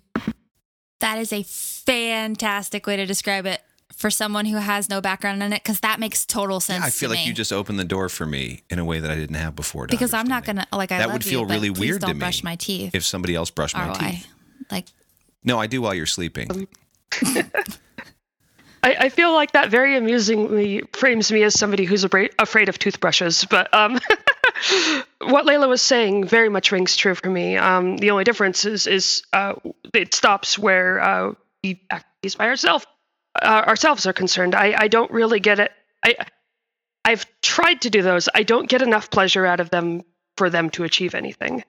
That 1.00 1.18
is 1.18 1.32
a 1.32 1.42
fantastic 1.42 2.86
way 2.86 2.96
to 2.96 3.06
describe 3.06 3.44
it 3.44 3.60
for 3.96 4.10
someone 4.10 4.46
who 4.46 4.56
has 4.56 4.88
no 4.88 5.00
background 5.00 5.42
in 5.42 5.52
it 5.52 5.62
because 5.62 5.80
that 5.80 6.00
makes 6.00 6.24
total 6.26 6.60
sense. 6.60 6.80
Yeah, 6.82 6.86
I 6.86 6.90
feel 6.90 7.08
to 7.08 7.14
like 7.14 7.24
me. 7.24 7.28
you 7.28 7.32
just 7.34 7.52
opened 7.52 7.78
the 7.78 7.84
door 7.84 8.08
for 8.08 8.26
me 8.26 8.62
in 8.70 8.78
a 8.78 8.84
way 8.84 9.00
that 9.00 9.10
I 9.10 9.14
didn't 9.14 9.36
have 9.36 9.54
before. 9.56 9.86
because 9.86 10.12
I'm 10.12 10.26
not 10.26 10.44
gonna 10.44 10.66
like 10.72 10.92
I 10.92 10.98
that 10.98 11.06
love 11.06 11.14
would 11.14 11.24
feel 11.24 11.40
you, 11.40 11.46
really 11.46 11.70
please 11.70 11.80
weird 11.80 12.00
don't 12.00 12.10
to 12.10 12.14
me 12.14 12.20
brush 12.20 12.42
my 12.42 12.56
teeth. 12.56 12.94
if 12.94 13.04
somebody 13.04 13.34
else 13.34 13.50
brushed 13.50 13.76
my 13.76 13.86
ROI. 13.88 13.94
teeth. 13.94 14.26
Like 14.70 14.86
No, 15.42 15.58
I 15.58 15.66
do 15.66 15.82
while 15.82 15.94
you're 15.94 16.06
sleeping. 16.06 16.68
I, 18.82 18.96
I 19.00 19.08
feel 19.08 19.32
like 19.32 19.52
that 19.52 19.70
very 19.70 19.96
amusingly 19.96 20.82
frames 20.92 21.32
me 21.32 21.42
as 21.42 21.58
somebody 21.58 21.84
who's 21.84 22.04
abra- 22.04 22.28
afraid 22.38 22.68
of 22.68 22.78
toothbrushes. 22.78 23.46
But 23.46 23.72
um, 23.72 23.94
what 25.22 25.46
Layla 25.46 25.68
was 25.68 25.80
saying 25.80 26.26
very 26.26 26.50
much 26.50 26.70
rings 26.70 26.94
true 26.94 27.14
for 27.14 27.30
me. 27.30 27.56
Um, 27.56 27.96
the 27.96 28.10
only 28.10 28.24
difference 28.24 28.66
is, 28.66 28.86
is 28.86 29.22
uh, 29.32 29.54
it 29.94 30.12
stops 30.12 30.58
where 30.58 31.00
uh, 31.00 31.32
we 31.62 31.80
activities 31.90 32.34
by 32.34 32.48
ourselves 32.48 32.84
uh, 33.40 33.64
ourselves 33.66 34.06
are 34.06 34.12
concerned. 34.12 34.54
I, 34.54 34.74
I 34.76 34.88
don't 34.88 35.10
really 35.10 35.40
get 35.40 35.58
it. 35.58 35.72
I 36.04 36.16
I've 37.04 37.26
tried 37.42 37.82
to 37.82 37.90
do 37.90 38.02
those. 38.02 38.28
I 38.34 38.42
don't 38.42 38.68
get 38.68 38.80
enough 38.80 39.10
pleasure 39.10 39.44
out 39.44 39.60
of 39.60 39.70
them 39.70 40.02
for 40.36 40.48
them 40.48 40.70
to 40.70 40.84
achieve 40.84 41.14
anything. 41.14 41.64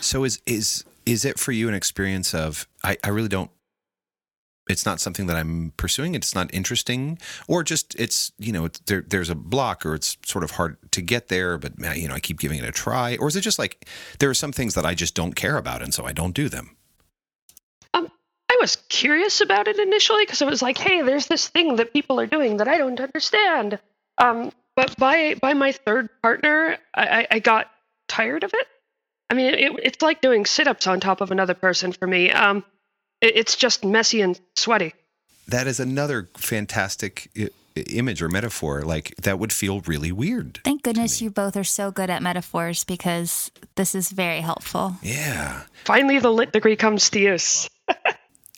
So 0.00 0.24
is 0.24 0.40
is 0.46 0.84
is 1.04 1.24
it 1.24 1.38
for 1.38 1.52
you 1.52 1.68
an 1.68 1.74
experience 1.74 2.34
of 2.34 2.66
I, 2.84 2.96
I 3.02 3.08
really 3.08 3.28
don't 3.28 3.50
it's 4.68 4.84
not 4.84 5.00
something 5.00 5.26
that 5.26 5.36
I'm 5.36 5.72
pursuing, 5.76 6.16
it's 6.16 6.34
not 6.34 6.52
interesting, 6.52 7.18
or 7.46 7.62
just 7.62 7.94
it's 7.98 8.32
you 8.38 8.52
know 8.52 8.64
it's, 8.64 8.80
there 8.80 9.04
there's 9.06 9.30
a 9.30 9.34
block 9.34 9.86
or 9.86 9.94
it's 9.94 10.16
sort 10.24 10.44
of 10.44 10.52
hard 10.52 10.76
to 10.92 11.00
get 11.00 11.28
there, 11.28 11.56
but 11.56 11.72
you 11.96 12.08
know 12.08 12.14
I 12.14 12.20
keep 12.20 12.40
giving 12.40 12.58
it 12.58 12.64
a 12.64 12.72
try, 12.72 13.16
or 13.16 13.28
is 13.28 13.36
it 13.36 13.42
just 13.42 13.58
like 13.58 13.88
there 14.18 14.28
are 14.28 14.34
some 14.34 14.52
things 14.52 14.74
that 14.74 14.84
I 14.84 14.94
just 14.94 15.14
don't 15.14 15.34
care 15.34 15.56
about 15.56 15.82
and 15.82 15.94
so 15.94 16.04
I 16.04 16.12
don't 16.12 16.34
do 16.34 16.48
them? 16.48 16.75
I 18.66 18.68
was 18.68 18.76
curious 18.88 19.40
about 19.40 19.68
it 19.68 19.78
initially 19.78 20.24
because 20.24 20.42
it 20.42 20.46
was 20.48 20.60
like, 20.60 20.76
hey, 20.76 21.02
there's 21.02 21.26
this 21.28 21.46
thing 21.46 21.76
that 21.76 21.92
people 21.92 22.18
are 22.18 22.26
doing 22.26 22.56
that 22.56 22.66
I 22.66 22.78
don't 22.78 22.98
understand. 22.98 23.78
Um, 24.18 24.50
but 24.74 24.96
by 24.96 25.34
by 25.34 25.54
my 25.54 25.70
third 25.70 26.08
partner, 26.20 26.76
I, 26.92 27.06
I- 27.20 27.26
I 27.30 27.38
got 27.38 27.70
tired 28.08 28.42
of 28.42 28.50
it. 28.52 28.66
I 29.30 29.34
mean, 29.34 29.54
it, 29.54 29.72
it's 29.84 30.02
like 30.02 30.20
doing 30.20 30.46
sit-ups 30.46 30.88
on 30.88 30.98
top 30.98 31.20
of 31.20 31.30
another 31.30 31.54
person 31.54 31.92
for 31.92 32.08
me. 32.08 32.32
Um, 32.32 32.64
it, 33.20 33.36
it's 33.36 33.54
just 33.54 33.84
messy 33.84 34.20
and 34.20 34.40
sweaty. 34.56 34.94
That 35.46 35.68
is 35.68 35.78
another 35.78 36.28
fantastic 36.36 37.30
I- 37.38 37.50
image 37.76 38.20
or 38.20 38.28
metaphor. 38.28 38.82
Like 38.82 39.14
that 39.22 39.38
would 39.38 39.52
feel 39.52 39.80
really 39.82 40.10
weird. 40.10 40.58
thank 40.64 40.82
goodness 40.82 41.22
you 41.22 41.30
both 41.30 41.56
are 41.56 41.62
so 41.64 41.92
good 41.92 42.10
at 42.10 42.20
metaphors 42.20 42.82
because 42.82 43.50
this 43.76 43.94
is 43.94 44.10
very 44.10 44.40
helpful. 44.40 44.96
Yeah. 45.02 45.62
Finally, 45.84 46.18
the 46.18 46.32
lit 46.32 46.50
degree 46.52 46.74
comes 46.76 47.10
to 47.10 47.20
use. 47.20 47.68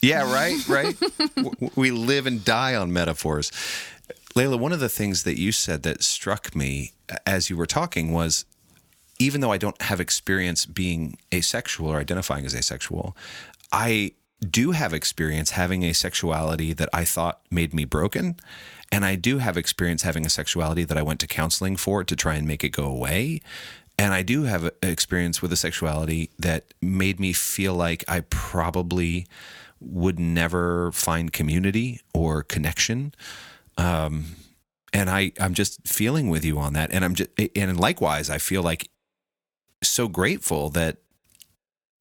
Yeah, 0.01 0.31
right, 0.31 0.67
right. 0.67 0.95
We 1.75 1.91
live 1.91 2.25
and 2.25 2.43
die 2.43 2.75
on 2.75 2.93
metaphors. 2.93 3.51
Layla, 4.35 4.59
one 4.59 4.71
of 4.71 4.79
the 4.79 4.89
things 4.89 5.23
that 5.23 5.39
you 5.39 5.51
said 5.51 5.83
that 5.83 6.03
struck 6.03 6.55
me 6.55 6.93
uh, 7.09 7.15
as 7.25 7.49
you 7.49 7.57
were 7.57 7.65
talking 7.65 8.11
was 8.11 8.45
even 9.19 9.41
though 9.41 9.51
I 9.51 9.57
don't 9.57 9.81
have 9.81 9.99
experience 9.99 10.65
being 10.65 11.17
asexual 11.33 11.89
or 11.89 11.99
identifying 11.99 12.45
as 12.45 12.55
asexual, 12.55 13.15
I 13.71 14.13
do 14.39 14.71
have 14.71 14.93
experience 14.93 15.51
having 15.51 15.83
a 15.83 15.93
sexuality 15.93 16.71
that 16.73 16.89
I 16.93 17.03
thought 17.03 17.41
made 17.51 17.73
me 17.73 17.83
broken. 17.83 18.37
And 18.91 19.03
I 19.03 19.15
do 19.15 19.39
have 19.39 19.57
experience 19.57 20.03
having 20.03 20.25
a 20.25 20.29
sexuality 20.29 20.85
that 20.85 20.97
I 20.97 21.01
went 21.01 21.19
to 21.19 21.27
counseling 21.27 21.75
for 21.75 22.03
to 22.03 22.15
try 22.15 22.35
and 22.35 22.47
make 22.47 22.63
it 22.63 22.69
go 22.69 22.85
away. 22.85 23.41
And 23.97 24.13
I 24.13 24.21
do 24.21 24.43
have 24.43 24.69
experience 24.81 25.41
with 25.41 25.51
a 25.51 25.57
sexuality 25.57 26.29
that 26.39 26.73
made 26.81 27.19
me 27.19 27.33
feel 27.33 27.73
like 27.75 28.05
I 28.07 28.21
probably 28.21 29.27
would 29.79 30.19
never 30.19 30.91
find 30.91 31.31
community 31.31 32.01
or 32.13 32.43
connection. 32.43 33.13
Um, 33.77 34.35
and 34.91 35.09
I, 35.09 35.31
I'm 35.39 35.53
just 35.53 35.87
feeling 35.87 36.29
with 36.29 36.43
you 36.43 36.59
on 36.59 36.73
that. 36.73 36.91
And 36.91 37.05
I'm 37.05 37.15
just, 37.15 37.29
and 37.55 37.79
likewise, 37.79 38.29
I 38.29 38.37
feel 38.37 38.63
like 38.63 38.89
so 39.81 40.07
grateful 40.07 40.69
that 40.71 40.97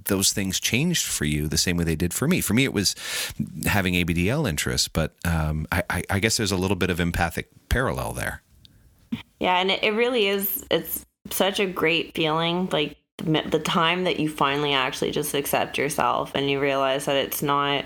those 0.05 0.33
things 0.33 0.59
changed 0.59 1.07
for 1.07 1.25
you 1.25 1.49
the 1.49 1.59
same 1.59 1.77
way 1.77 1.85
they 1.85 1.97
did 1.97 2.13
for 2.13 2.27
me. 2.27 2.41
For 2.41 2.55
me, 2.55 2.65
it 2.65 2.73
was 2.73 2.95
having 3.67 3.95
ABDL 3.95 4.49
interests, 4.49 4.89
but 4.89 5.15
um, 5.25 5.67
I, 5.71 6.03
I, 6.09 6.19
guess 6.19 6.37
there's 6.37 6.53
a 6.53 6.57
little 6.57 6.77
bit 6.77 6.91
of 6.91 6.99
empathic 6.99 7.51
parallel 7.69 8.15
there. 8.15 8.43
Yeah, 9.39 9.59
and 9.59 9.71
it 9.71 9.95
really 9.95 10.27
is. 10.27 10.65
It's 10.71 11.05
such 11.31 11.61
a 11.61 11.67
great 11.67 12.15
feeling. 12.15 12.69
Like 12.73 12.97
the 13.19 13.61
time 13.63 14.05
that 14.05 14.21
you 14.21 14.29
finally 14.29 14.73
actually 14.73 15.11
just 15.11 15.35
accept 15.35 15.77
yourself 15.77 16.33
and 16.35 16.51
you 16.51 16.61
realize 16.61 17.07
that 17.07 17.17
it's 17.17 17.43
not. 17.43 17.85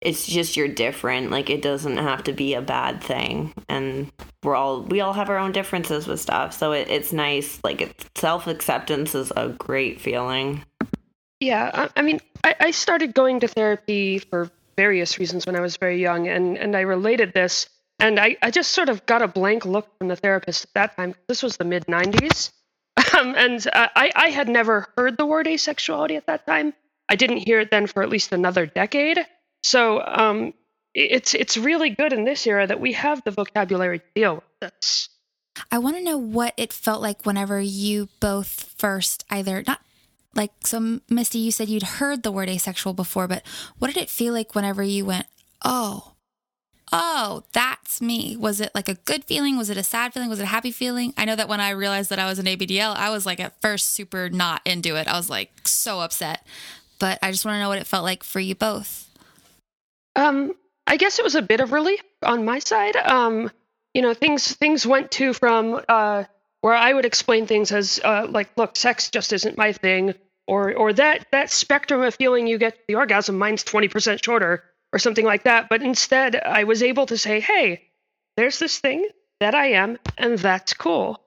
It's 0.00 0.28
just 0.28 0.56
you're 0.56 0.68
different. 0.68 1.32
Like 1.32 1.50
it 1.50 1.60
doesn't 1.60 1.96
have 1.96 2.22
to 2.24 2.32
be 2.32 2.54
a 2.54 2.62
bad 2.62 3.02
thing, 3.02 3.52
and 3.68 4.12
we're 4.44 4.54
all 4.54 4.82
we 4.82 5.00
all 5.00 5.12
have 5.12 5.28
our 5.28 5.38
own 5.38 5.50
differences 5.50 6.06
with 6.06 6.20
stuff. 6.20 6.52
So 6.54 6.70
it, 6.70 6.88
it's 6.88 7.12
nice. 7.12 7.58
Like 7.64 7.80
it, 7.80 8.06
self 8.14 8.46
acceptance 8.46 9.16
is 9.16 9.32
a 9.36 9.48
great 9.48 10.00
feeling. 10.00 10.64
Yeah, 11.40 11.70
I, 11.74 12.00
I 12.00 12.02
mean, 12.02 12.20
I, 12.44 12.54
I 12.60 12.70
started 12.70 13.14
going 13.14 13.40
to 13.40 13.48
therapy 13.48 14.18
for 14.18 14.50
various 14.76 15.18
reasons 15.18 15.46
when 15.46 15.56
I 15.56 15.60
was 15.60 15.76
very 15.76 16.00
young, 16.00 16.28
and, 16.28 16.56
and 16.56 16.76
I 16.76 16.80
related 16.80 17.32
this, 17.32 17.68
and 17.98 18.18
I, 18.18 18.36
I 18.42 18.50
just 18.50 18.72
sort 18.72 18.88
of 18.88 19.04
got 19.06 19.22
a 19.22 19.28
blank 19.28 19.64
look 19.64 19.88
from 19.98 20.08
the 20.08 20.16
therapist 20.16 20.64
at 20.64 20.74
that 20.74 20.96
time. 20.96 21.14
This 21.26 21.42
was 21.42 21.56
the 21.56 21.64
mid 21.64 21.86
90s, 21.86 22.52
um, 23.18 23.34
and 23.36 23.66
uh, 23.72 23.88
I, 23.94 24.10
I 24.14 24.28
had 24.28 24.48
never 24.48 24.86
heard 24.96 25.16
the 25.16 25.26
word 25.26 25.46
asexuality 25.46 26.16
at 26.16 26.26
that 26.26 26.46
time. 26.46 26.74
I 27.08 27.16
didn't 27.16 27.38
hear 27.38 27.60
it 27.60 27.70
then 27.70 27.86
for 27.86 28.02
at 28.02 28.08
least 28.08 28.32
another 28.32 28.66
decade. 28.66 29.18
So 29.62 30.02
um, 30.04 30.54
it's, 30.94 31.34
it's 31.34 31.56
really 31.56 31.90
good 31.90 32.12
in 32.12 32.24
this 32.24 32.46
era 32.46 32.66
that 32.66 32.80
we 32.80 32.92
have 32.92 33.22
the 33.24 33.30
vocabulary 33.30 34.00
to 34.00 34.04
deal 34.14 34.34
with 34.36 34.72
this. 34.72 35.08
I 35.70 35.78
want 35.78 35.96
to 35.96 36.04
know 36.04 36.18
what 36.18 36.54
it 36.56 36.72
felt 36.72 37.02
like 37.02 37.26
whenever 37.26 37.60
you 37.60 38.08
both 38.20 38.74
first 38.76 39.24
either 39.30 39.64
not 39.66 39.80
like 40.34 40.52
so 40.64 41.00
Misty 41.08 41.38
you 41.38 41.50
said 41.50 41.68
you'd 41.68 41.82
heard 41.82 42.22
the 42.22 42.30
word 42.30 42.48
asexual 42.48 42.92
before 42.94 43.26
but 43.26 43.42
what 43.78 43.92
did 43.92 44.00
it 44.00 44.10
feel 44.10 44.32
like 44.32 44.54
whenever 44.54 44.82
you 44.82 45.04
went 45.04 45.26
oh 45.64 46.12
oh 46.92 47.44
that's 47.52 48.00
me. 48.00 48.36
Was 48.36 48.60
it 48.60 48.70
like 48.74 48.88
a 48.88 48.94
good 48.94 49.24
feeling? 49.24 49.56
Was 49.56 49.70
it 49.70 49.76
a 49.76 49.82
sad 49.82 50.12
feeling? 50.12 50.28
Was 50.28 50.40
it 50.40 50.44
a 50.44 50.46
happy 50.46 50.72
feeling? 50.72 51.14
I 51.16 51.24
know 51.24 51.36
that 51.36 51.48
when 51.48 51.60
I 51.60 51.70
realized 51.70 52.10
that 52.10 52.18
I 52.18 52.26
was 52.26 52.38
an 52.38 52.46
ABDL 52.46 52.94
I 52.96 53.10
was 53.10 53.26
like 53.26 53.40
at 53.40 53.60
first 53.60 53.92
super 53.92 54.28
not 54.28 54.62
into 54.64 54.96
it. 54.96 55.08
I 55.08 55.16
was 55.16 55.30
like 55.30 55.52
so 55.66 56.00
upset. 56.00 56.46
But 56.98 57.18
I 57.22 57.30
just 57.30 57.44
want 57.44 57.56
to 57.56 57.60
know 57.60 57.68
what 57.68 57.78
it 57.78 57.86
felt 57.86 58.04
like 58.04 58.24
for 58.24 58.40
you 58.40 58.54
both. 58.54 59.08
Um, 60.16 60.54
I 60.86 60.96
guess 60.96 61.18
it 61.18 61.22
was 61.22 61.34
a 61.34 61.42
bit 61.42 61.60
of 61.60 61.72
relief 61.72 62.02
on 62.22 62.44
my 62.44 62.58
side. 62.58 62.96
Um, 62.96 63.50
you 63.94 64.02
know, 64.02 64.14
things 64.14 64.52
things 64.54 64.86
went 64.86 65.12
to 65.12 65.32
from 65.32 65.80
uh, 65.88 66.24
where 66.60 66.74
I 66.74 66.92
would 66.92 67.04
explain 67.04 67.46
things 67.46 67.70
as 67.72 68.00
uh, 68.02 68.26
like, 68.28 68.50
look, 68.56 68.76
sex 68.76 69.10
just 69.10 69.32
isn't 69.32 69.56
my 69.56 69.72
thing, 69.72 70.14
or 70.46 70.74
or 70.74 70.92
that 70.94 71.26
that 71.30 71.50
spectrum 71.50 72.02
of 72.02 72.14
feeling 72.14 72.46
you 72.46 72.58
get 72.58 72.78
the 72.88 72.96
orgasm, 72.96 73.38
mine's 73.38 73.62
twenty 73.62 73.88
percent 73.88 74.24
shorter, 74.24 74.64
or 74.92 74.98
something 74.98 75.24
like 75.24 75.44
that. 75.44 75.68
But 75.68 75.82
instead, 75.82 76.36
I 76.36 76.64
was 76.64 76.82
able 76.82 77.06
to 77.06 77.18
say, 77.18 77.40
hey, 77.40 77.88
there's 78.36 78.58
this 78.58 78.78
thing 78.78 79.08
that 79.40 79.54
I 79.54 79.72
am, 79.72 79.98
and 80.16 80.38
that's 80.38 80.74
cool. 80.74 81.20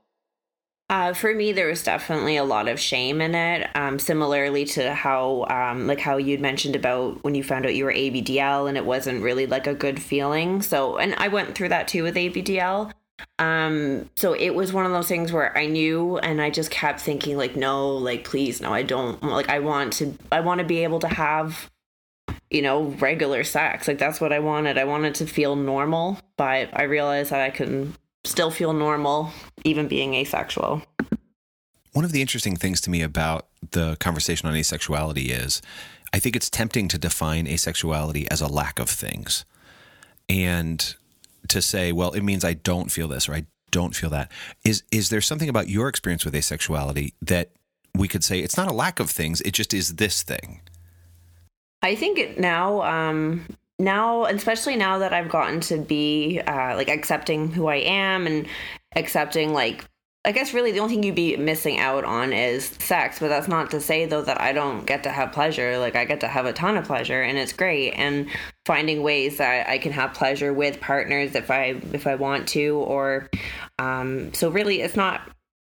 Uh, 0.90 1.14
for 1.14 1.34
me, 1.34 1.54
there 1.54 1.68
was 1.68 1.84
definitely 1.84 2.36
a 2.36 2.44
lot 2.44 2.68
of 2.68 2.78
shame 2.78 3.22
in 3.22 3.34
it. 3.34 3.70
Um, 3.76 3.98
similarly 3.98 4.66
to 4.66 4.94
how, 4.94 5.46
um, 5.50 5.88
like 5.88 6.02
how 6.02 6.18
you'd 6.18 6.42
mentioned 6.42 6.76
about 6.76 7.24
when 7.24 7.34
you 7.34 7.44
found 7.44 7.66
out 7.66 7.76
you 7.76 7.86
were 7.86 7.94
ABDL 7.94 8.68
and 8.68 8.78
it 8.78 8.86
wasn't 8.86 9.24
really 9.24 9.48
like 9.48 9.68
a 9.68 9.74
good 9.74 10.02
feeling. 10.02 10.62
So, 10.62 10.98
and 10.98 11.16
I 11.16 11.30
went 11.30 11.56
through 11.56 11.70
that 11.70 11.88
too 11.88 12.04
with 12.04 12.16
ABDL. 12.16 12.92
Um, 13.40 14.10
so 14.18 14.34
it 14.34 14.50
was 14.50 14.74
one 14.74 14.86
of 14.86 14.92
those 14.92 15.08
things 15.08 15.32
where 15.32 15.58
I 15.58 15.68
knew, 15.68 16.18
and 16.18 16.42
I 16.42 16.50
just 16.50 16.72
kept 16.72 17.00
thinking, 17.00 17.38
like, 17.38 17.56
no, 17.56 17.96
like, 17.96 18.26
please, 18.26 18.60
no, 18.60 18.74
I 18.74 18.84
don't. 18.84 19.24
Like, 19.24 19.48
I 19.48 19.60
want 19.60 19.94
to, 19.94 20.18
I 20.30 20.42
want 20.42 20.60
to 20.60 20.66
be 20.66 20.84
able 20.84 21.00
to 21.00 21.08
have, 21.08 21.72
you 22.52 22.62
know, 22.62 22.84
regular 23.00 23.44
sex. 23.44 23.88
Like, 23.88 23.98
that's 23.98 24.22
what 24.22 24.32
I 24.34 24.40
wanted. 24.40 24.78
I 24.78 24.84
wanted 24.84 25.16
to 25.16 25.26
feel 25.26 25.56
normal, 25.56 26.20
but 26.38 26.70
I 26.74 26.84
realized 26.84 27.32
that 27.32 27.42
I 27.42 27.50
can 27.50 27.96
still 28.24 28.52
feel 28.52 28.74
normal 28.74 29.32
even 29.64 29.88
being 29.88 30.14
asexual. 30.14 30.84
One 31.94 32.06
of 32.06 32.12
the 32.12 32.22
interesting 32.22 32.56
things 32.56 32.80
to 32.82 32.90
me 32.90 33.02
about 33.02 33.48
the 33.72 33.96
conversation 34.00 34.48
on 34.48 34.56
asexuality 34.56 35.30
is 35.30 35.62
I 36.14 36.20
think 36.20 36.36
it's 36.36 36.50
tempting 36.50 36.88
to 36.90 36.98
define 36.98 37.48
asexuality 37.48 38.28
as 38.30 38.42
a 38.42 38.48
lack 38.48 38.80
of 38.80 38.90
things. 38.90 39.46
And 40.30 40.96
to 41.48 41.62
say, 41.62 41.92
well, 41.92 42.12
it 42.12 42.22
means 42.22 42.46
I 42.46 42.54
don't 42.54 42.92
feel 42.92 43.08
this 43.08 43.28
or 43.28 43.34
I 43.34 43.46
don't 43.72 43.96
feel 43.96 44.10
that. 44.12 44.32
Is 44.64 44.84
is 44.92 45.10
there 45.10 45.22
something 45.22 45.50
about 45.50 45.70
your 45.70 45.88
experience 45.88 46.26
with 46.26 46.34
asexuality 46.34 47.14
that 47.22 47.52
we 47.96 48.08
could 48.08 48.24
say 48.24 48.40
it's 48.40 48.58
not 48.58 48.70
a 48.70 48.74
lack 48.74 49.00
of 49.00 49.10
things, 49.10 49.42
it 49.42 49.52
just 49.54 49.74
is 49.74 49.96
this 49.96 50.24
thing? 50.24 50.62
I 51.82 51.96
think 51.96 52.38
now, 52.38 52.82
um, 52.84 53.46
now, 53.80 54.26
especially 54.26 54.76
now 54.76 55.00
that 55.00 55.14
I've 55.14 55.30
gotten 55.30 55.60
to 55.62 55.78
be 55.78 56.40
uh, 56.46 56.76
like 56.76 56.90
accepting 56.90 57.52
who 57.52 57.68
I 57.68 57.78
am 57.78 58.28
and 58.28 58.48
accepting 58.96 59.54
like 59.54 59.86
I 60.24 60.32
guess 60.34 60.54
really 60.54 60.72
the 60.72 60.80
only 60.80 60.94
thing 60.94 61.04
you'd 61.04 61.16
be 61.16 61.36
missing 61.36 61.80
out 61.80 62.04
on 62.04 62.32
is 62.32 62.66
sex, 62.66 63.18
but 63.18 63.30
that's 63.30 63.48
not 63.48 63.72
to 63.72 63.82
say 63.82 64.06
though 64.06 64.22
that 64.22 64.40
I 64.40 64.54
don't 64.54 64.86
get 64.86 65.02
to 65.04 65.10
have 65.10 65.32
pleasure. 65.32 65.80
Like 65.80 65.96
I 65.96 66.06
get 66.06 66.20
to 66.20 66.28
have 66.28 66.46
a 66.46 66.54
ton 66.54 66.78
of 66.78 66.86
pleasure 66.86 67.24
and 67.24 67.40
it's 67.40 67.54
great. 67.54 67.94
And 67.94 68.30
finding 68.64 69.02
ways 69.02 69.38
that 69.38 69.68
I 69.68 69.80
can 69.80 69.92
have 69.94 70.14
pleasure 70.14 70.54
with 70.54 70.80
partners 70.80 71.34
if 71.34 71.50
I 71.50 71.82
if 71.92 72.06
I 72.06 72.16
want 72.16 72.48
to 72.50 72.76
or 72.76 73.30
um 73.80 74.32
so 74.34 74.52
really 74.52 74.82
it's 74.82 74.96
not 74.96 75.22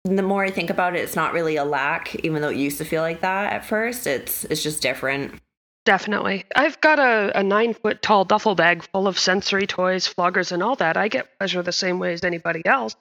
the 0.04 0.22
more 0.22 0.44
I 0.44 0.50
think 0.50 0.68
about 0.68 0.96
it 0.96 0.98
it's 0.98 1.16
not 1.16 1.32
really 1.32 1.56
a 1.56 1.64
lack 1.64 2.14
even 2.16 2.42
though 2.42 2.50
it 2.50 2.56
used 2.56 2.76
to 2.78 2.84
feel 2.84 3.00
like 3.00 3.22
that 3.22 3.54
at 3.54 3.64
first 3.64 4.06
it's 4.06 4.44
it's 4.44 4.62
just 4.62 4.82
different 4.82 5.40
Definitely. 5.84 6.44
I've 6.54 6.80
got 6.80 6.98
a, 7.00 7.38
a 7.38 7.42
nine 7.42 7.74
foot 7.74 8.02
tall 8.02 8.24
duffel 8.24 8.54
bag 8.54 8.84
full 8.84 9.08
of 9.08 9.18
sensory 9.18 9.66
toys, 9.66 10.06
floggers, 10.06 10.52
and 10.52 10.62
all 10.62 10.76
that. 10.76 10.96
I 10.96 11.08
get 11.08 11.36
pleasure 11.38 11.62
the 11.62 11.72
same 11.72 11.98
way 11.98 12.12
as 12.12 12.22
anybody 12.22 12.64
else. 12.64 12.94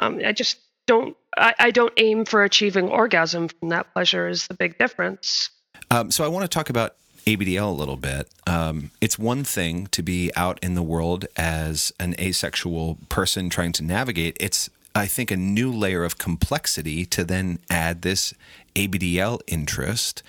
Um, 0.00 0.20
I 0.24 0.32
just 0.32 0.58
don't. 0.86 1.16
I, 1.36 1.54
I 1.58 1.70
don't 1.70 1.92
aim 1.96 2.24
for 2.24 2.42
achieving 2.42 2.88
orgasm 2.88 3.48
from 3.48 3.68
that 3.68 3.92
pleasure. 3.92 4.28
Is 4.28 4.48
the 4.48 4.54
big 4.54 4.76
difference. 4.76 5.50
Um, 5.90 6.10
so 6.10 6.24
I 6.24 6.28
want 6.28 6.42
to 6.44 6.48
talk 6.48 6.68
about 6.68 6.96
ABDL 7.26 7.68
a 7.68 7.70
little 7.70 7.96
bit. 7.96 8.28
Um, 8.46 8.90
it's 9.00 9.18
one 9.18 9.44
thing 9.44 9.86
to 9.88 10.02
be 10.02 10.32
out 10.34 10.58
in 10.62 10.74
the 10.74 10.82
world 10.82 11.26
as 11.36 11.92
an 12.00 12.16
asexual 12.18 12.98
person 13.08 13.50
trying 13.50 13.72
to 13.72 13.84
navigate. 13.84 14.36
It's 14.40 14.68
I 14.96 15.06
think 15.06 15.30
a 15.30 15.36
new 15.36 15.72
layer 15.72 16.04
of 16.04 16.18
complexity 16.18 17.04
to 17.06 17.22
then 17.22 17.58
add 17.70 18.02
this 18.02 18.34
ABDL 18.74 19.40
interest 19.46 20.22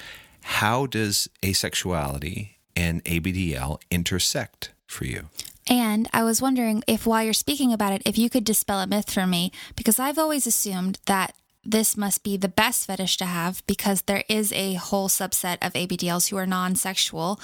how 0.48 0.86
does 0.86 1.30
asexuality 1.44 2.52
and 2.76 3.04
ABDL 3.04 3.82
intersect 3.92 4.72
for 4.86 5.06
you? 5.06 5.30
And 5.70 6.10
I 6.14 6.24
was 6.24 6.42
wondering 6.42 6.84
if 6.88 7.06
while 7.06 7.24
you're 7.24 7.34
speaking 7.34 7.74
about 7.74 7.92
it, 7.92 8.02
if 8.06 8.18
you 8.18 8.30
could 8.30 8.46
dispel 8.46 8.80
a 8.80 8.88
myth 8.88 9.12
for 9.12 9.28
me, 9.28 9.52
because 9.76 10.00
I've 10.00 10.18
always 10.18 10.48
assumed 10.48 11.00
that 11.06 11.36
this 11.66 11.98
must 11.98 12.24
be 12.24 12.38
the 12.38 12.48
best 12.48 12.88
fetish 12.88 13.18
to 13.18 13.26
have 13.26 13.62
because 13.68 14.04
there 14.04 14.24
is 14.30 14.54
a 14.54 14.76
whole 14.76 15.10
subset 15.10 15.58
of 15.62 15.74
ABDLs 15.74 16.30
who 16.30 16.38
are 16.38 16.46
non-sexual 16.46 17.42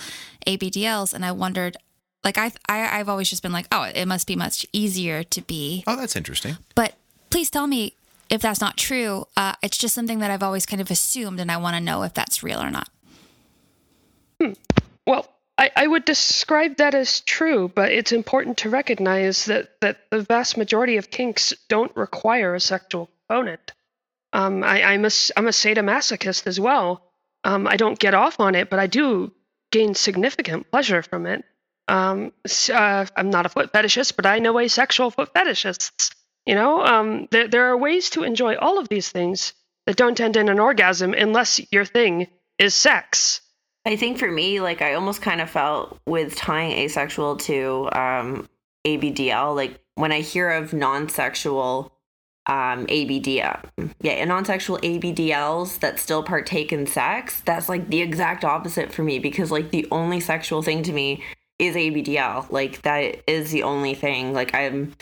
ABDLs, 0.47 1.13
and 1.13 1.25
I 1.25 1.33
wondered, 1.33 1.75
like 2.23 2.37
I, 2.37 2.53
I 2.69 2.99
I've 2.99 3.09
always 3.09 3.29
just 3.29 3.43
been 3.43 3.51
like, 3.51 3.67
oh, 3.69 3.83
it 3.83 4.05
must 4.05 4.27
be 4.27 4.37
much 4.37 4.65
easier 4.71 5.23
to 5.25 5.41
be. 5.41 5.83
Oh, 5.85 5.97
that's 5.97 6.15
interesting. 6.15 6.57
But 6.73 6.93
please 7.29 7.49
tell 7.49 7.67
me 7.67 7.95
if 8.29 8.41
that's 8.41 8.61
not 8.61 8.77
true. 8.77 9.27
Uh, 9.35 9.55
it's 9.61 9.77
just 9.77 9.93
something 9.93 10.19
that 10.19 10.31
I've 10.31 10.41
always 10.41 10.65
kind 10.65 10.81
of 10.81 10.89
assumed, 10.89 11.41
and 11.41 11.51
I 11.51 11.57
want 11.57 11.75
to 11.75 11.81
know 11.81 12.03
if 12.03 12.13
that's 12.13 12.41
real 12.41 12.61
or 12.61 12.71
not. 12.71 12.89
Well, 15.05 15.27
I, 15.57 15.69
I, 15.75 15.87
would 15.87 16.05
describe 16.05 16.77
that 16.77 16.95
as 16.95 17.21
true, 17.21 17.71
but 17.73 17.91
it's 17.91 18.11
important 18.11 18.57
to 18.59 18.69
recognize 18.69 19.45
that, 19.45 19.79
that 19.81 20.09
the 20.09 20.21
vast 20.21 20.57
majority 20.57 20.97
of 20.97 21.11
kinks 21.11 21.53
don't 21.67 21.95
require 21.95 22.55
a 22.55 22.59
sexual 22.59 23.09
component. 23.27 23.71
Um, 24.31 24.63
I, 24.63 24.93
am 24.93 25.05
a, 25.05 25.11
I'm 25.37 25.47
a 25.47 25.51
sadomasochist 25.51 26.47
as 26.47 26.59
well. 26.59 27.03
Um, 27.43 27.67
I 27.67 27.77
don't 27.77 27.99
get 27.99 28.13
off 28.15 28.39
on 28.39 28.55
it, 28.55 28.69
but 28.69 28.79
I 28.79 28.87
do 28.87 29.31
gain 29.71 29.93
significant 29.93 30.71
pleasure 30.71 31.03
from 31.03 31.25
it. 31.27 31.43
Um, 31.87 32.31
uh, 32.71 33.05
I'm 33.15 33.29
not 33.29 33.45
a 33.45 33.49
foot 33.49 33.71
fetishist, 33.71 34.15
but 34.15 34.25
I 34.25 34.39
know 34.39 34.57
asexual 34.59 35.11
foot 35.11 35.33
fetishists. 35.33 36.15
You 36.45 36.55
know, 36.55 36.83
um, 36.83 37.27
there, 37.31 37.47
there 37.47 37.65
are 37.67 37.77
ways 37.77 38.09
to 38.11 38.23
enjoy 38.23 38.55
all 38.55 38.79
of 38.79 38.89
these 38.89 39.09
things 39.09 39.53
that 39.85 39.97
don't 39.97 40.19
end 40.19 40.37
in 40.37 40.49
an 40.49 40.59
orgasm 40.59 41.13
unless 41.13 41.61
your 41.71 41.85
thing 41.85 42.27
is 42.57 42.73
sex. 42.73 43.41
I 43.85 43.95
think 43.97 44.17
for 44.17 44.31
me, 44.31 44.61
like 44.61 44.81
I 44.81 44.93
almost 44.93 45.21
kind 45.21 45.41
of 45.41 45.49
felt 45.49 45.99
with 46.05 46.35
tying 46.35 46.71
asexual 46.71 47.37
to 47.37 47.89
um, 47.91 48.49
ABDL, 48.85 49.55
like 49.55 49.79
when 49.95 50.11
I 50.11 50.21
hear 50.21 50.49
of 50.51 50.73
non-sexual 50.73 51.91
um, 52.45 52.85
ABDL, 52.87 53.91
yeah, 54.01 54.23
non-sexual 54.25 54.77
ABDLs 54.79 55.79
that 55.79 55.99
still 55.99 56.23
partake 56.23 56.71
in 56.71 56.87
sex, 56.87 57.41
that's 57.41 57.67
like 57.67 57.89
the 57.89 58.01
exact 58.01 58.45
opposite 58.45 58.91
for 58.91 59.03
me 59.03 59.19
because 59.19 59.51
like 59.51 59.71
the 59.71 59.87
only 59.91 60.21
sexual 60.21 60.61
thing 60.61 60.83
to 60.83 60.93
me 60.93 61.21
is 61.59 61.75
ABDL. 61.75 62.49
Like 62.51 62.81
that 62.83 63.21
is 63.27 63.51
the 63.51 63.63
only 63.63 63.95
thing. 63.95 64.33
Like 64.33 64.55
I'm 64.55 64.95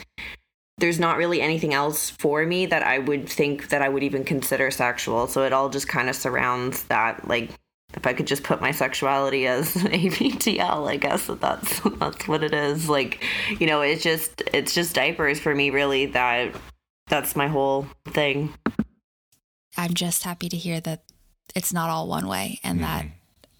there's 0.78 1.00
not 1.00 1.18
really 1.18 1.42
anything 1.42 1.76
else 1.76 2.10
for 2.10 2.44
me 2.44 2.66
that 2.66 2.82
I 2.82 2.98
would 2.98 3.30
think 3.30 3.70
that 3.70 3.84
I 3.84 3.90
would 3.90 4.02
even 4.02 4.24
consider 4.24 4.72
sexual. 4.72 5.28
So 5.28 5.44
it 5.44 5.54
all 5.54 5.70
just 5.70 5.88
kind 5.88 6.10
of 6.10 6.16
surrounds 6.16 6.84
that 6.86 7.28
like 7.28 7.52
if 7.96 8.08
I 8.08 8.14
could 8.14 8.28
just 8.28 8.44
put 8.44 8.62
my 8.62 8.72
sexuality 8.72 9.48
as 9.48 9.74
ABDL, 9.76 10.90
I 10.90 10.98
guess 10.98 11.28
that 11.28 11.42
that's 11.42 11.80
that's 11.98 12.28
what 12.28 12.44
it 12.44 12.54
is. 12.54 12.90
Like, 12.90 13.24
you 13.60 13.68
know, 13.68 13.82
it's 13.82 14.04
just 14.04 14.42
it's 14.54 14.74
just 14.74 14.96
diapers 14.96 15.40
for 15.40 15.54
me. 15.54 15.70
Really, 15.70 16.08
that 16.08 16.56
that's 17.08 17.36
my 17.36 17.48
whole 17.48 17.88
thing. 18.08 18.54
I'm 19.78 19.94
just 19.94 20.24
happy 20.24 20.50
to 20.50 20.58
hear 20.58 20.80
that 20.82 21.04
it's 21.56 21.74
not 21.74 21.90
all 21.90 22.08
one 22.08 22.28
way, 22.28 22.60
and 22.64 22.80
mm. 22.80 22.84
that 22.84 23.06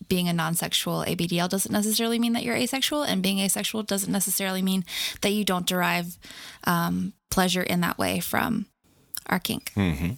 being 0.08 0.28
a 0.28 0.34
non-sexual 0.34 1.06
ABDL 1.08 1.48
doesn't 1.48 1.72
necessarily 1.72 2.20
mean 2.20 2.34
that 2.34 2.44
you're 2.44 2.56
asexual, 2.56 3.04
and 3.04 3.22
being 3.22 3.40
asexual 3.40 3.84
doesn't 3.84 4.12
necessarily 4.12 4.62
mean 4.62 4.84
that 5.22 5.32
you 5.32 5.46
don't 5.46 5.66
derive 5.66 6.18
um, 6.66 7.14
pleasure 7.30 7.64
in 7.64 7.82
that 7.82 7.98
way 7.98 8.20
from 8.20 8.66
our 9.28 9.40
kink. 9.40 9.72
Mm-hmm. 9.76 10.14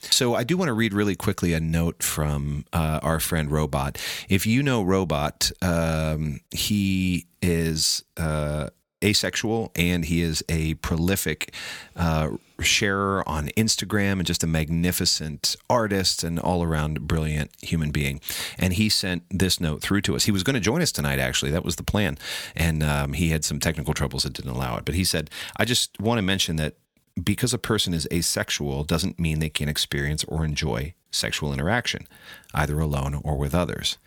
So 0.00 0.34
I 0.34 0.44
do 0.44 0.56
want 0.56 0.68
to 0.68 0.72
read 0.72 0.92
really 0.92 1.16
quickly 1.16 1.52
a 1.52 1.60
note 1.60 2.02
from 2.02 2.64
uh, 2.72 3.00
our 3.02 3.20
friend 3.20 3.50
Robot. 3.50 3.98
If 4.28 4.46
you 4.46 4.62
know 4.62 4.82
Robot, 4.82 5.50
um, 5.62 6.40
he 6.50 7.26
is 7.42 8.04
uh, 8.16 8.68
asexual 9.04 9.72
and 9.76 10.04
he 10.04 10.22
is 10.22 10.42
a 10.48 10.74
prolific 10.74 11.52
uh, 11.94 12.30
sharer 12.60 13.26
on 13.28 13.48
Instagram 13.48 14.12
and 14.12 14.26
just 14.26 14.42
a 14.42 14.46
magnificent 14.46 15.56
artist 15.68 16.24
and 16.24 16.38
all 16.38 16.62
around 16.62 17.06
brilliant 17.06 17.50
human 17.62 17.90
being. 17.90 18.20
And 18.58 18.72
he 18.74 18.88
sent 18.88 19.24
this 19.30 19.60
note 19.60 19.82
through 19.82 20.00
to 20.02 20.16
us. 20.16 20.24
He 20.24 20.32
was 20.32 20.42
going 20.42 20.54
to 20.54 20.60
join 20.60 20.82
us 20.82 20.92
tonight, 20.92 21.18
actually. 21.18 21.50
That 21.50 21.64
was 21.64 21.76
the 21.76 21.82
plan. 21.82 22.18
And 22.54 22.82
um, 22.82 23.12
he 23.12 23.30
had 23.30 23.44
some 23.44 23.60
technical 23.60 23.94
troubles 23.94 24.22
that 24.22 24.32
didn't 24.32 24.50
allow 24.50 24.76
it. 24.76 24.84
But 24.84 24.94
he 24.94 25.04
said, 25.04 25.30
I 25.56 25.64
just 25.64 25.98
want 26.00 26.18
to 26.18 26.22
mention 26.22 26.56
that 26.56 26.76
because 27.22 27.54
a 27.54 27.58
person 27.58 27.94
is 27.94 28.08
asexual 28.12 28.84
doesn't 28.84 29.18
mean 29.18 29.38
they 29.38 29.48
can't 29.48 29.70
experience 29.70 30.24
or 30.24 30.44
enjoy 30.44 30.94
sexual 31.10 31.52
interaction, 31.52 32.06
either 32.54 32.78
alone 32.78 33.20
or 33.24 33.36
with 33.36 33.54
others. 33.54 33.98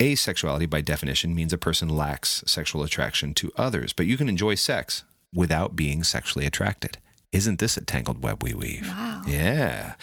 Asexuality, 0.00 0.68
by 0.68 0.80
definition, 0.80 1.34
means 1.34 1.52
a 1.52 1.58
person 1.58 1.88
lacks 1.88 2.42
sexual 2.46 2.82
attraction 2.82 3.32
to 3.34 3.52
others, 3.56 3.92
but 3.92 4.06
you 4.06 4.16
can 4.16 4.28
enjoy 4.28 4.54
sex 4.54 5.04
without 5.32 5.76
being 5.76 6.02
sexually 6.02 6.46
attracted. 6.46 6.98
Isn't 7.32 7.58
this 7.58 7.76
a 7.76 7.84
tangled 7.84 8.22
web 8.22 8.42
we 8.42 8.54
weave? 8.54 8.88
Wow. 8.88 9.22
Yeah. 9.26 9.94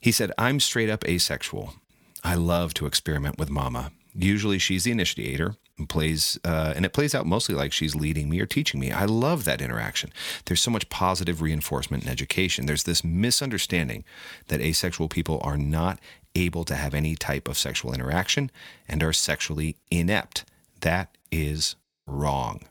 He 0.00 0.12
said, 0.12 0.32
I'm 0.38 0.60
straight 0.60 0.90
up 0.90 1.04
asexual. 1.06 1.74
I 2.22 2.34
love 2.34 2.74
to 2.74 2.86
experiment 2.86 3.38
with 3.38 3.50
mama. 3.50 3.92
Usually 4.18 4.58
she's 4.58 4.84
the 4.84 4.92
initiator, 4.92 5.56
and 5.78 5.88
plays 5.88 6.38
uh, 6.44 6.72
and 6.74 6.84
it 6.84 6.92
plays 6.92 7.14
out 7.14 7.26
mostly 7.26 7.54
like 7.54 7.72
she's 7.72 7.94
leading 7.94 8.30
me 8.30 8.40
or 8.40 8.46
teaching 8.46 8.80
me. 8.80 8.90
I 8.90 9.04
love 9.04 9.44
that 9.44 9.60
interaction. 9.60 10.10
There's 10.46 10.62
so 10.62 10.70
much 10.70 10.88
positive 10.88 11.42
reinforcement 11.42 12.04
in 12.04 12.08
education. 12.08 12.66
There's 12.66 12.84
this 12.84 13.04
misunderstanding 13.04 14.04
that 14.48 14.60
asexual 14.60 15.08
people 15.08 15.40
are 15.42 15.58
not 15.58 15.98
able 16.34 16.64
to 16.64 16.74
have 16.74 16.94
any 16.94 17.14
type 17.14 17.48
of 17.48 17.58
sexual 17.58 17.92
interaction 17.92 18.50
and 18.88 19.02
are 19.02 19.12
sexually 19.12 19.76
inept. 19.90 20.44
That 20.80 21.16
is 21.30 21.76
wrong. 22.06 22.62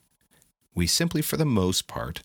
We 0.74 0.88
simply 0.88 1.22
for 1.22 1.38
the 1.38 1.46
most 1.46 1.88
part 1.88 2.22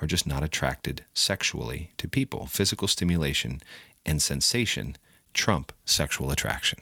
are 0.00 0.06
just 0.06 0.26
not 0.26 0.42
attracted 0.42 1.04
sexually 1.14 1.90
to 1.98 2.08
people. 2.08 2.46
Physical 2.46 2.88
stimulation 2.88 3.60
and 4.04 4.20
sensation 4.20 4.96
trump 5.32 5.72
sexual 5.84 6.30
attraction. 6.30 6.80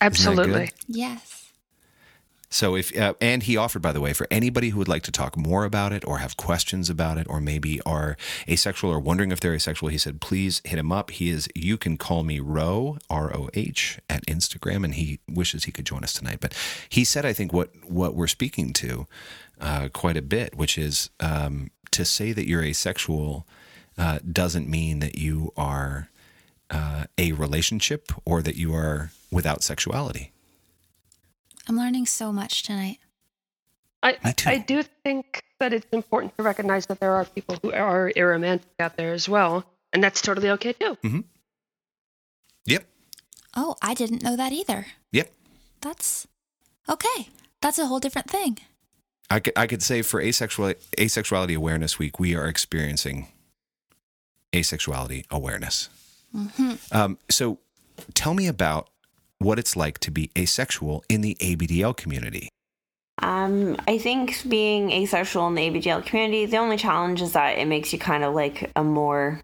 Absolutely 0.00 0.70
yes 0.86 1.40
so 2.52 2.74
if 2.74 2.96
uh, 2.98 3.14
and 3.20 3.44
he 3.44 3.56
offered, 3.56 3.80
by 3.80 3.92
the 3.92 4.00
way, 4.00 4.12
for 4.12 4.26
anybody 4.28 4.70
who 4.70 4.78
would 4.78 4.88
like 4.88 5.04
to 5.04 5.12
talk 5.12 5.36
more 5.36 5.64
about 5.64 5.92
it 5.92 6.04
or 6.04 6.18
have 6.18 6.36
questions 6.36 6.90
about 6.90 7.16
it, 7.16 7.28
or 7.30 7.40
maybe 7.40 7.80
are 7.82 8.16
asexual 8.48 8.90
or 8.90 8.98
wondering 8.98 9.30
if 9.30 9.38
they're 9.38 9.54
asexual, 9.54 9.88
he 9.88 9.98
said, 9.98 10.20
please 10.20 10.60
hit 10.64 10.76
him 10.76 10.90
up. 10.90 11.12
He 11.12 11.30
is. 11.30 11.48
You 11.54 11.78
can 11.78 11.96
call 11.96 12.24
me 12.24 12.40
Roh 12.40 12.98
R 13.08 13.32
O 13.32 13.50
H 13.54 14.00
at 14.10 14.26
Instagram, 14.26 14.84
and 14.84 14.96
he 14.96 15.20
wishes 15.28 15.64
he 15.64 15.70
could 15.70 15.86
join 15.86 16.02
us 16.02 16.12
tonight. 16.12 16.38
But 16.40 16.52
he 16.88 17.04
said, 17.04 17.24
I 17.24 17.32
think 17.32 17.52
what 17.52 17.70
what 17.88 18.16
we're 18.16 18.26
speaking 18.26 18.72
to 18.74 19.06
uh, 19.60 19.88
quite 19.92 20.16
a 20.16 20.22
bit, 20.22 20.56
which 20.56 20.76
is 20.76 21.08
um, 21.20 21.70
to 21.92 22.04
say 22.04 22.32
that 22.32 22.48
you're 22.48 22.64
asexual 22.64 23.46
uh, 23.96 24.18
doesn't 24.30 24.68
mean 24.68 24.98
that 24.98 25.16
you 25.16 25.52
are 25.56 26.08
uh, 26.68 27.04
a 27.16 27.30
relationship 27.30 28.10
or 28.24 28.42
that 28.42 28.56
you 28.56 28.74
are 28.74 29.12
without 29.30 29.62
sexuality. 29.62 30.32
I'm 31.68 31.76
learning 31.76 32.06
so 32.06 32.32
much 32.32 32.62
tonight. 32.62 32.98
I, 34.02 34.16
I 34.46 34.58
do 34.58 34.82
think 34.82 35.42
that 35.58 35.74
it's 35.74 35.86
important 35.92 36.36
to 36.38 36.42
recognize 36.42 36.86
that 36.86 37.00
there 37.00 37.12
are 37.12 37.24
people 37.26 37.58
who 37.62 37.70
are 37.72 38.10
aromantic 38.16 38.62
out 38.78 38.96
there 38.96 39.12
as 39.12 39.28
well, 39.28 39.64
and 39.92 40.02
that's 40.02 40.22
totally 40.22 40.48
okay 40.50 40.72
too. 40.72 40.96
Mm-hmm. 41.04 41.20
Yep. 42.64 42.86
Oh, 43.56 43.76
I 43.82 43.94
didn't 43.94 44.22
know 44.22 44.36
that 44.36 44.52
either. 44.52 44.86
Yep. 45.12 45.30
That's 45.82 46.26
okay. 46.88 47.28
That's 47.60 47.78
a 47.78 47.86
whole 47.86 48.00
different 48.00 48.30
thing. 48.30 48.58
I 49.28 49.38
could, 49.38 49.52
I 49.56 49.66
could 49.66 49.82
say 49.82 50.02
for 50.02 50.20
asexual 50.20 50.74
asexuality 50.96 51.54
awareness 51.54 51.98
week, 51.98 52.18
we 52.18 52.34
are 52.34 52.46
experiencing 52.46 53.28
asexuality 54.52 55.24
awareness. 55.30 55.88
Mm-hmm. 56.34 56.74
Um, 56.90 57.18
so, 57.28 57.58
tell 58.14 58.34
me 58.34 58.46
about 58.46 58.88
what 59.40 59.58
it's 59.58 59.74
like 59.74 59.98
to 59.98 60.10
be 60.10 60.30
asexual 60.38 61.02
in 61.08 61.22
the 61.22 61.36
ABDL 61.40 61.96
community. 61.96 62.48
Um, 63.22 63.76
I 63.86 63.98
think 63.98 64.48
being 64.48 64.90
asexual 64.92 65.46
in 65.48 65.54
the 65.54 65.68
ABDL 65.68 66.06
community, 66.06 66.46
the 66.46 66.56
only 66.56 66.76
challenge 66.76 67.20
is 67.20 67.32
that 67.32 67.58
it 67.58 67.66
makes 67.66 67.92
you 67.92 67.98
kind 67.98 68.24
of 68.24 68.34
like 68.34 68.70
a 68.76 68.84
more 68.84 69.42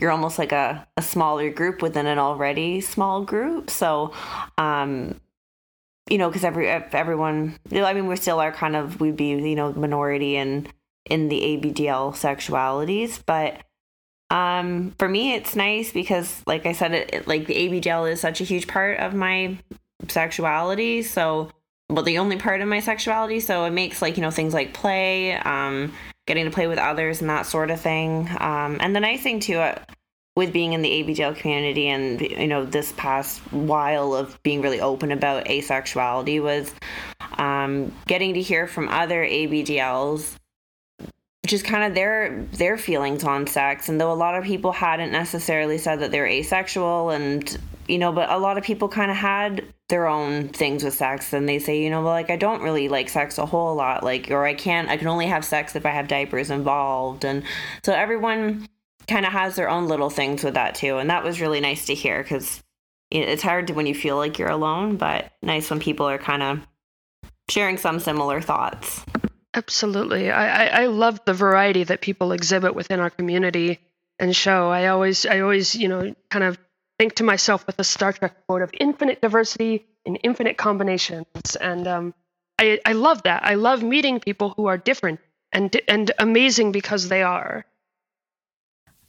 you're 0.00 0.10
almost 0.10 0.38
like 0.38 0.52
a, 0.52 0.86
a 0.96 1.02
smaller 1.02 1.50
group 1.50 1.82
within 1.82 2.06
an 2.06 2.18
already 2.18 2.80
small 2.80 3.22
group. 3.22 3.68
So, 3.68 4.14
um, 4.56 5.20
you 6.08 6.16
know, 6.16 6.28
because 6.28 6.42
every 6.42 6.68
everyone, 6.68 7.58
I 7.70 7.92
mean, 7.92 8.06
we 8.06 8.16
still 8.16 8.40
are 8.40 8.50
kind 8.52 8.76
of 8.76 9.00
we'd 9.00 9.16
be 9.16 9.28
you 9.28 9.54
know 9.54 9.72
minority 9.72 10.36
in 10.36 10.66
in 11.04 11.28
the 11.28 11.40
ABDL 11.40 12.14
sexualities, 12.14 13.20
but 13.24 13.62
um, 14.30 14.94
for 14.98 15.08
me, 15.08 15.34
it's 15.34 15.56
nice 15.56 15.92
because, 15.92 16.42
like 16.46 16.64
I 16.64 16.72
said, 16.72 16.92
it, 16.92 17.10
it 17.12 17.28
like 17.28 17.46
the 17.46 17.54
ABDL 17.54 18.10
is 18.10 18.20
such 18.20 18.40
a 18.40 18.44
huge 18.44 18.68
part 18.68 18.98
of 19.00 19.12
my 19.12 19.58
sexuality. 20.08 21.02
So, 21.02 21.50
well, 21.88 22.04
the 22.04 22.18
only 22.18 22.36
part 22.36 22.60
of 22.60 22.68
my 22.68 22.80
sexuality. 22.80 23.40
So 23.40 23.64
it 23.64 23.72
makes 23.72 24.00
like 24.00 24.16
you 24.16 24.22
know 24.22 24.30
things 24.30 24.54
like 24.54 24.72
play, 24.72 25.34
um, 25.34 25.92
getting 26.26 26.44
to 26.44 26.50
play 26.50 26.68
with 26.68 26.78
others 26.78 27.20
and 27.20 27.28
that 27.28 27.46
sort 27.46 27.70
of 27.70 27.80
thing. 27.80 28.28
Um, 28.38 28.78
and 28.80 28.94
the 28.94 29.00
nice 29.00 29.22
thing 29.22 29.40
too. 29.40 29.58
Uh, 29.58 29.78
with 30.36 30.52
being 30.52 30.74
in 30.74 30.80
the 30.80 30.88
ABDL 30.88 31.36
community 31.36 31.88
and 31.88 32.20
you 32.20 32.46
know 32.46 32.64
this 32.64 32.92
past 32.96 33.40
while 33.52 34.14
of 34.14 34.40
being 34.44 34.62
really 34.62 34.80
open 34.80 35.10
about 35.10 35.44
asexuality 35.46 36.40
was 36.40 36.72
um, 37.36 37.92
getting 38.06 38.34
to 38.34 38.40
hear 38.40 38.68
from 38.68 38.88
other 38.88 39.24
ABDLs 39.24 40.36
just 41.50 41.64
kind 41.64 41.84
of 41.84 41.94
their 41.94 42.42
their 42.52 42.78
feelings 42.78 43.24
on 43.24 43.46
sex 43.46 43.88
and 43.88 44.00
though 44.00 44.12
a 44.12 44.14
lot 44.14 44.34
of 44.34 44.44
people 44.44 44.72
hadn't 44.72 45.12
necessarily 45.12 45.78
said 45.78 46.00
that 46.00 46.10
they're 46.10 46.26
asexual 46.26 47.10
and 47.10 47.58
you 47.88 47.98
know 47.98 48.12
but 48.12 48.30
a 48.30 48.38
lot 48.38 48.56
of 48.56 48.64
people 48.64 48.88
kind 48.88 49.10
of 49.10 49.16
had 49.16 49.64
their 49.88 50.06
own 50.06 50.48
things 50.48 50.84
with 50.84 50.94
sex 50.94 51.32
and 51.32 51.48
they 51.48 51.58
say 51.58 51.82
you 51.82 51.90
know 51.90 52.02
well 52.02 52.12
like 52.12 52.30
I 52.30 52.36
don't 52.36 52.62
really 52.62 52.88
like 52.88 53.08
sex 53.08 53.38
a 53.38 53.46
whole 53.46 53.74
lot 53.74 54.04
like 54.04 54.30
or 54.30 54.46
I 54.46 54.54
can't 54.54 54.88
I 54.88 54.96
can 54.96 55.08
only 55.08 55.26
have 55.26 55.44
sex 55.44 55.74
if 55.74 55.84
I 55.84 55.90
have 55.90 56.08
diapers 56.08 56.50
involved 56.50 57.24
and 57.24 57.42
so 57.82 57.92
everyone 57.92 58.68
kind 59.10 59.26
of 59.26 59.32
has 59.32 59.56
their 59.56 59.68
own 59.68 59.88
little 59.88 60.08
things 60.08 60.44
with 60.44 60.54
that 60.54 60.76
too. 60.76 60.98
And 60.98 61.10
that 61.10 61.24
was 61.24 61.40
really 61.40 61.60
nice 61.60 61.86
to 61.86 61.94
hear 61.94 62.22
because 62.22 62.62
it's 63.10 63.42
hard 63.42 63.66
to, 63.66 63.72
when 63.74 63.86
you 63.86 63.94
feel 63.94 64.16
like 64.16 64.38
you're 64.38 64.48
alone, 64.48 64.96
but 64.96 65.32
nice 65.42 65.68
when 65.68 65.80
people 65.80 66.08
are 66.08 66.18
kind 66.18 66.42
of 66.42 66.60
sharing 67.48 67.76
some 67.76 67.98
similar 67.98 68.40
thoughts. 68.40 69.04
Absolutely. 69.54 70.30
I, 70.30 70.66
I, 70.66 70.82
I 70.82 70.86
love 70.86 71.20
the 71.24 71.34
variety 71.34 71.84
that 71.84 72.00
people 72.00 72.32
exhibit 72.32 72.74
within 72.74 73.00
our 73.00 73.10
community 73.10 73.80
and 74.18 74.34
show. 74.34 74.70
I 74.70 74.88
always, 74.88 75.26
I 75.26 75.40
always, 75.40 75.74
you 75.74 75.88
know, 75.88 76.14
kind 76.30 76.44
of 76.44 76.58
think 76.98 77.14
to 77.16 77.24
myself 77.24 77.66
with 77.66 77.76
the 77.76 77.84
Star 77.84 78.12
Trek 78.12 78.46
quote 78.46 78.62
of 78.62 78.70
infinite 78.78 79.20
diversity 79.20 79.86
in 80.04 80.16
infinite 80.16 80.56
combinations. 80.56 81.56
And 81.60 81.88
um, 81.88 82.14
I, 82.58 82.80
I 82.86 82.92
love 82.92 83.24
that. 83.24 83.44
I 83.44 83.54
love 83.54 83.82
meeting 83.82 84.20
people 84.20 84.50
who 84.56 84.66
are 84.66 84.78
different 84.78 85.20
and, 85.52 85.74
and 85.88 86.12
amazing 86.18 86.70
because 86.70 87.08
they 87.08 87.22
are. 87.22 87.64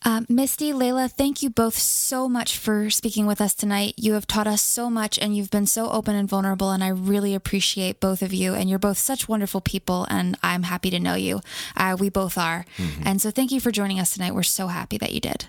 Uh, 0.03 0.21
Misty, 0.27 0.73
Layla, 0.73 1.11
thank 1.11 1.43
you 1.43 1.49
both 1.49 1.77
so 1.77 2.27
much 2.27 2.57
for 2.57 2.89
speaking 2.89 3.27
with 3.27 3.39
us 3.39 3.53
tonight. 3.53 3.93
You 3.97 4.13
have 4.13 4.25
taught 4.25 4.47
us 4.47 4.61
so 4.61 4.89
much 4.89 5.19
and 5.19 5.37
you've 5.37 5.51
been 5.51 5.67
so 5.67 5.91
open 5.91 6.15
and 6.15 6.27
vulnerable, 6.27 6.71
and 6.71 6.83
I 6.83 6.87
really 6.87 7.35
appreciate 7.35 7.99
both 7.99 8.23
of 8.23 8.33
you. 8.33 8.55
And 8.55 8.67
you're 8.67 8.79
both 8.79 8.97
such 8.97 9.29
wonderful 9.29 9.61
people, 9.61 10.07
and 10.09 10.37
I'm 10.41 10.63
happy 10.63 10.89
to 10.89 10.99
know 10.99 11.13
you. 11.13 11.41
Uh, 11.77 11.95
we 11.99 12.09
both 12.09 12.37
are. 12.37 12.65
Mm-hmm. 12.77 13.03
And 13.05 13.21
so 13.21 13.29
thank 13.29 13.51
you 13.51 13.59
for 13.59 13.71
joining 13.71 13.99
us 13.99 14.11
tonight. 14.11 14.33
We're 14.33 14.43
so 14.43 14.67
happy 14.67 14.97
that 14.97 15.11
you 15.11 15.19
did. 15.19 15.47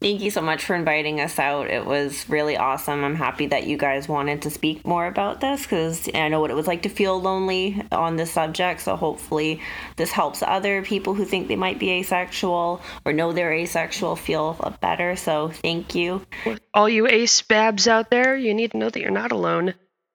Thank 0.00 0.22
you 0.22 0.30
so 0.30 0.40
much 0.40 0.64
for 0.64 0.74
inviting 0.74 1.20
us 1.20 1.38
out. 1.38 1.68
It 1.68 1.84
was 1.84 2.26
really 2.26 2.56
awesome. 2.56 3.04
I'm 3.04 3.14
happy 3.14 3.48
that 3.48 3.66
you 3.66 3.76
guys 3.76 4.08
wanted 4.08 4.40
to 4.42 4.50
speak 4.50 4.86
more 4.86 5.06
about 5.06 5.42
this 5.42 5.62
because 5.62 6.08
I 6.14 6.28
know 6.28 6.40
what 6.40 6.50
it 6.50 6.56
was 6.56 6.66
like 6.66 6.82
to 6.82 6.88
feel 6.88 7.20
lonely 7.20 7.82
on 7.92 8.16
this 8.16 8.30
subject. 8.30 8.80
So 8.80 8.96
hopefully, 8.96 9.60
this 9.96 10.10
helps 10.10 10.42
other 10.42 10.80
people 10.80 11.12
who 11.12 11.26
think 11.26 11.48
they 11.48 11.56
might 11.56 11.78
be 11.78 11.90
asexual 11.90 12.80
or 13.04 13.12
know 13.12 13.32
they're 13.32 13.52
asexual 13.52 14.16
feel 14.16 14.54
better. 14.80 15.16
So 15.16 15.50
thank 15.50 15.94
you. 15.94 16.24
All 16.72 16.88
you 16.88 17.06
ace 17.06 17.42
babs 17.42 17.86
out 17.86 18.08
there, 18.08 18.34
you 18.34 18.54
need 18.54 18.70
to 18.70 18.78
know 18.78 18.88
that 18.88 19.00
you're 19.00 19.10
not 19.10 19.32
alone. 19.32 19.74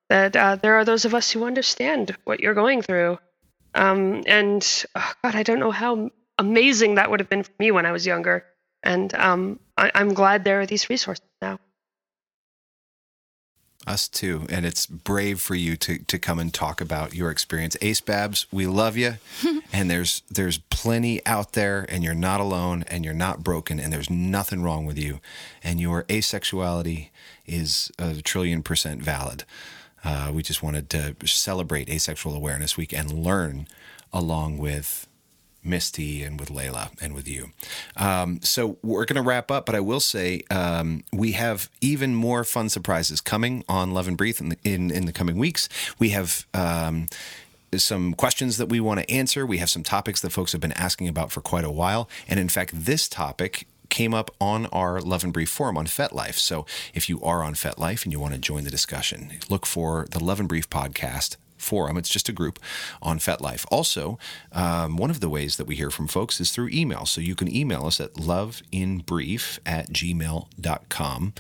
That 0.10 0.36
uh, 0.36 0.56
there 0.56 0.76
are 0.76 0.86
those 0.86 1.06
of 1.06 1.14
us 1.14 1.30
who 1.30 1.46
understand 1.46 2.18
what 2.24 2.40
you're 2.40 2.56
going 2.56 2.82
through. 2.82 3.20
Um, 3.76 4.24
and 4.26 4.66
oh 4.96 5.12
God, 5.24 5.36
I 5.36 5.44
don't 5.44 5.60
know 5.60 5.70
how 5.72 6.10
amazing 6.40 6.96
that 6.96 7.12
would 7.12 7.20
have 7.20 7.30
been 7.30 7.44
for 7.44 7.54
me 7.60 7.70
when 7.70 7.86
I 7.86 7.92
was 7.92 8.08
younger 8.08 8.46
and 8.86 9.14
um, 9.16 9.60
I, 9.78 9.92
I'm 9.94 10.14
glad 10.14 10.44
there 10.44 10.62
are 10.62 10.66
these 10.66 10.90
resources 10.90 11.26
now. 11.42 11.60
Us 13.88 14.08
too. 14.08 14.48
And 14.50 14.66
it's 14.66 14.88
brave 14.88 15.40
for 15.40 15.54
you 15.54 15.76
to, 15.78 16.00
to 16.00 16.18
come 16.18 16.40
and 16.40 16.52
talk 16.52 16.82
about 16.82 17.14
your 17.14 17.30
experience. 17.30 17.78
Ace 17.82 18.02
Babs, 18.02 18.48
we 18.52 18.66
love 18.66 18.98
you. 18.98 19.16
and 19.74 19.92
there's 19.92 20.24
there's 20.30 20.58
plenty 20.58 21.24
out 21.26 21.54
there 21.54 21.86
and 21.88 22.04
you're 22.04 22.16
not 22.16 22.42
alone 22.42 22.84
and 22.88 23.06
you're 23.06 23.14
not 23.14 23.44
broken 23.44 23.80
and 23.80 23.94
there's 23.94 24.10
nothing 24.10 24.64
wrong 24.64 24.88
with 24.88 24.98
you. 24.98 25.20
And 25.64 25.80
your 25.80 26.04
asexuality 26.06 27.10
is 27.46 27.92
a 28.00 28.22
trillion 28.24 28.64
percent 28.64 29.04
valid. 29.04 29.44
Uh, 30.04 30.32
we 30.34 30.42
just 30.42 30.64
wanted 30.64 30.90
to 30.92 31.16
celebrate 31.26 31.90
Asexual 31.90 32.36
Awareness 32.36 32.78
Week 32.78 32.92
and 32.92 33.12
learn 33.12 33.68
along 34.12 34.58
with 34.58 35.08
Misty 35.66 36.24
and 36.24 36.40
with 36.40 36.50
Layla 36.50 36.90
and 37.02 37.14
with 37.14 37.28
you. 37.28 37.52
Um, 37.98 38.40
so 38.42 38.78
we're 38.84 39.06
going 39.06 39.22
to 39.22 39.28
wrap 39.28 39.52
up, 39.52 39.66
but 39.66 39.76
I 39.76 39.80
will 39.80 40.00
say 40.00 40.44
um, 40.50 41.04
we 41.12 41.34
have 41.34 41.70
even 41.82 42.16
more 42.16 42.44
fun 42.44 42.70
surprises 42.70 43.22
coming 43.22 43.64
on 43.68 43.94
Love 43.94 44.08
in 44.08 44.16
Brief 44.16 44.40
in 44.40 44.50
the, 44.50 44.58
in, 44.64 44.92
in 44.92 45.06
the 45.06 45.14
coming 45.14 45.38
weeks. 45.38 45.70
We 46.00 46.10
have. 46.10 46.46
Um, 46.54 47.08
some 47.78 48.14
questions 48.14 48.56
that 48.56 48.68
we 48.68 48.80
want 48.80 49.02
to 49.02 49.12
answer. 49.12 49.46
We 49.46 49.58
have 49.58 49.70
some 49.70 49.84
topics 49.84 50.22
that 50.22 50.30
folks 50.30 50.54
have 50.54 50.62
been 50.62 50.72
asking 50.74 51.10
about 51.10 51.34
for 51.34 51.42
quite 51.42 51.66
a 51.66 51.72
while. 51.72 52.10
And 52.26 52.40
in 52.40 52.48
fact, 52.48 52.72
this 52.74 53.10
topic 53.10 53.68
came 53.90 54.14
up 54.14 54.32
on 54.40 54.66
our 54.68 55.02
Love 55.02 55.24
in 55.24 55.32
Brief 55.32 55.50
forum 55.50 55.78
on 55.78 55.86
FetLife. 55.86 56.36
So 56.36 56.66
if 56.94 57.10
you 57.10 57.22
are 57.22 57.44
on 57.44 57.54
FetLife 57.54 58.04
and 58.04 58.14
you 58.14 58.20
want 58.20 58.34
to 58.34 58.40
join 58.40 58.64
the 58.64 58.72
discussion, 58.72 59.32
look 59.50 59.66
for 59.66 60.08
the 60.12 60.24
Love 60.24 60.40
in 60.40 60.48
Brief 60.48 60.70
podcast 60.70 61.36
forum. 61.58 61.98
It's 61.98 62.10
just 62.10 62.30
a 62.30 62.34
group 62.34 62.60
on 63.02 63.20
FetLife. 63.20 63.66
Also, 63.72 64.18
um, 64.52 64.98
one 64.98 65.10
of 65.10 65.20
the 65.20 65.30
ways 65.30 65.58
that 65.58 65.66
we 65.66 65.76
hear 65.76 65.92
from 65.92 66.08
folks 66.08 66.40
is 66.40 66.52
through 66.52 66.70
email. 66.70 67.06
So 67.06 67.22
you 67.22 67.36
can 67.36 67.54
email 67.54 67.86
us 67.86 68.00
at 68.00 68.14
loveinbrief 68.14 69.60
at 69.66 69.90
gmail.com. 69.90 71.34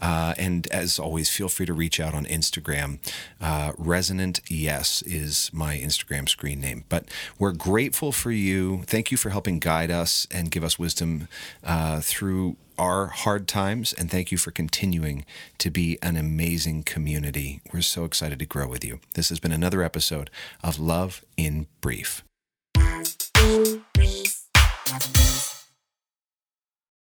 Uh, 0.00 0.34
and 0.36 0.66
as 0.72 0.98
always, 0.98 1.30
feel 1.30 1.48
free 1.48 1.66
to 1.66 1.72
reach 1.72 2.00
out 2.00 2.14
on 2.14 2.24
Instagram. 2.24 2.98
Uh, 3.40 3.72
Resonant 3.78 4.40
Yes 4.48 5.02
is 5.02 5.50
my 5.52 5.76
Instagram 5.76 6.28
screen 6.28 6.60
name. 6.60 6.84
But 6.88 7.04
we're 7.38 7.52
grateful 7.52 8.10
for 8.10 8.32
you. 8.32 8.82
Thank 8.86 9.10
you 9.10 9.16
for 9.16 9.30
helping 9.30 9.58
guide 9.58 9.90
us 9.90 10.26
and 10.30 10.50
give 10.50 10.64
us 10.64 10.78
wisdom 10.78 11.28
uh, 11.62 12.00
through 12.00 12.56
our 12.78 13.06
hard 13.06 13.48
times, 13.48 13.92
and 13.92 14.10
thank 14.10 14.32
you 14.32 14.38
for 14.38 14.50
continuing 14.50 15.24
to 15.58 15.70
be 15.70 15.98
an 16.02 16.16
amazing 16.16 16.82
community. 16.82 17.60
We're 17.72 17.82
so 17.82 18.04
excited 18.04 18.38
to 18.38 18.46
grow 18.46 18.68
with 18.68 18.84
you. 18.84 19.00
This 19.14 19.28
has 19.28 19.40
been 19.40 19.52
another 19.52 19.82
episode 19.82 20.30
of 20.62 20.78
Love 20.78 21.24
in 21.36 21.66
Brief. 21.80 22.22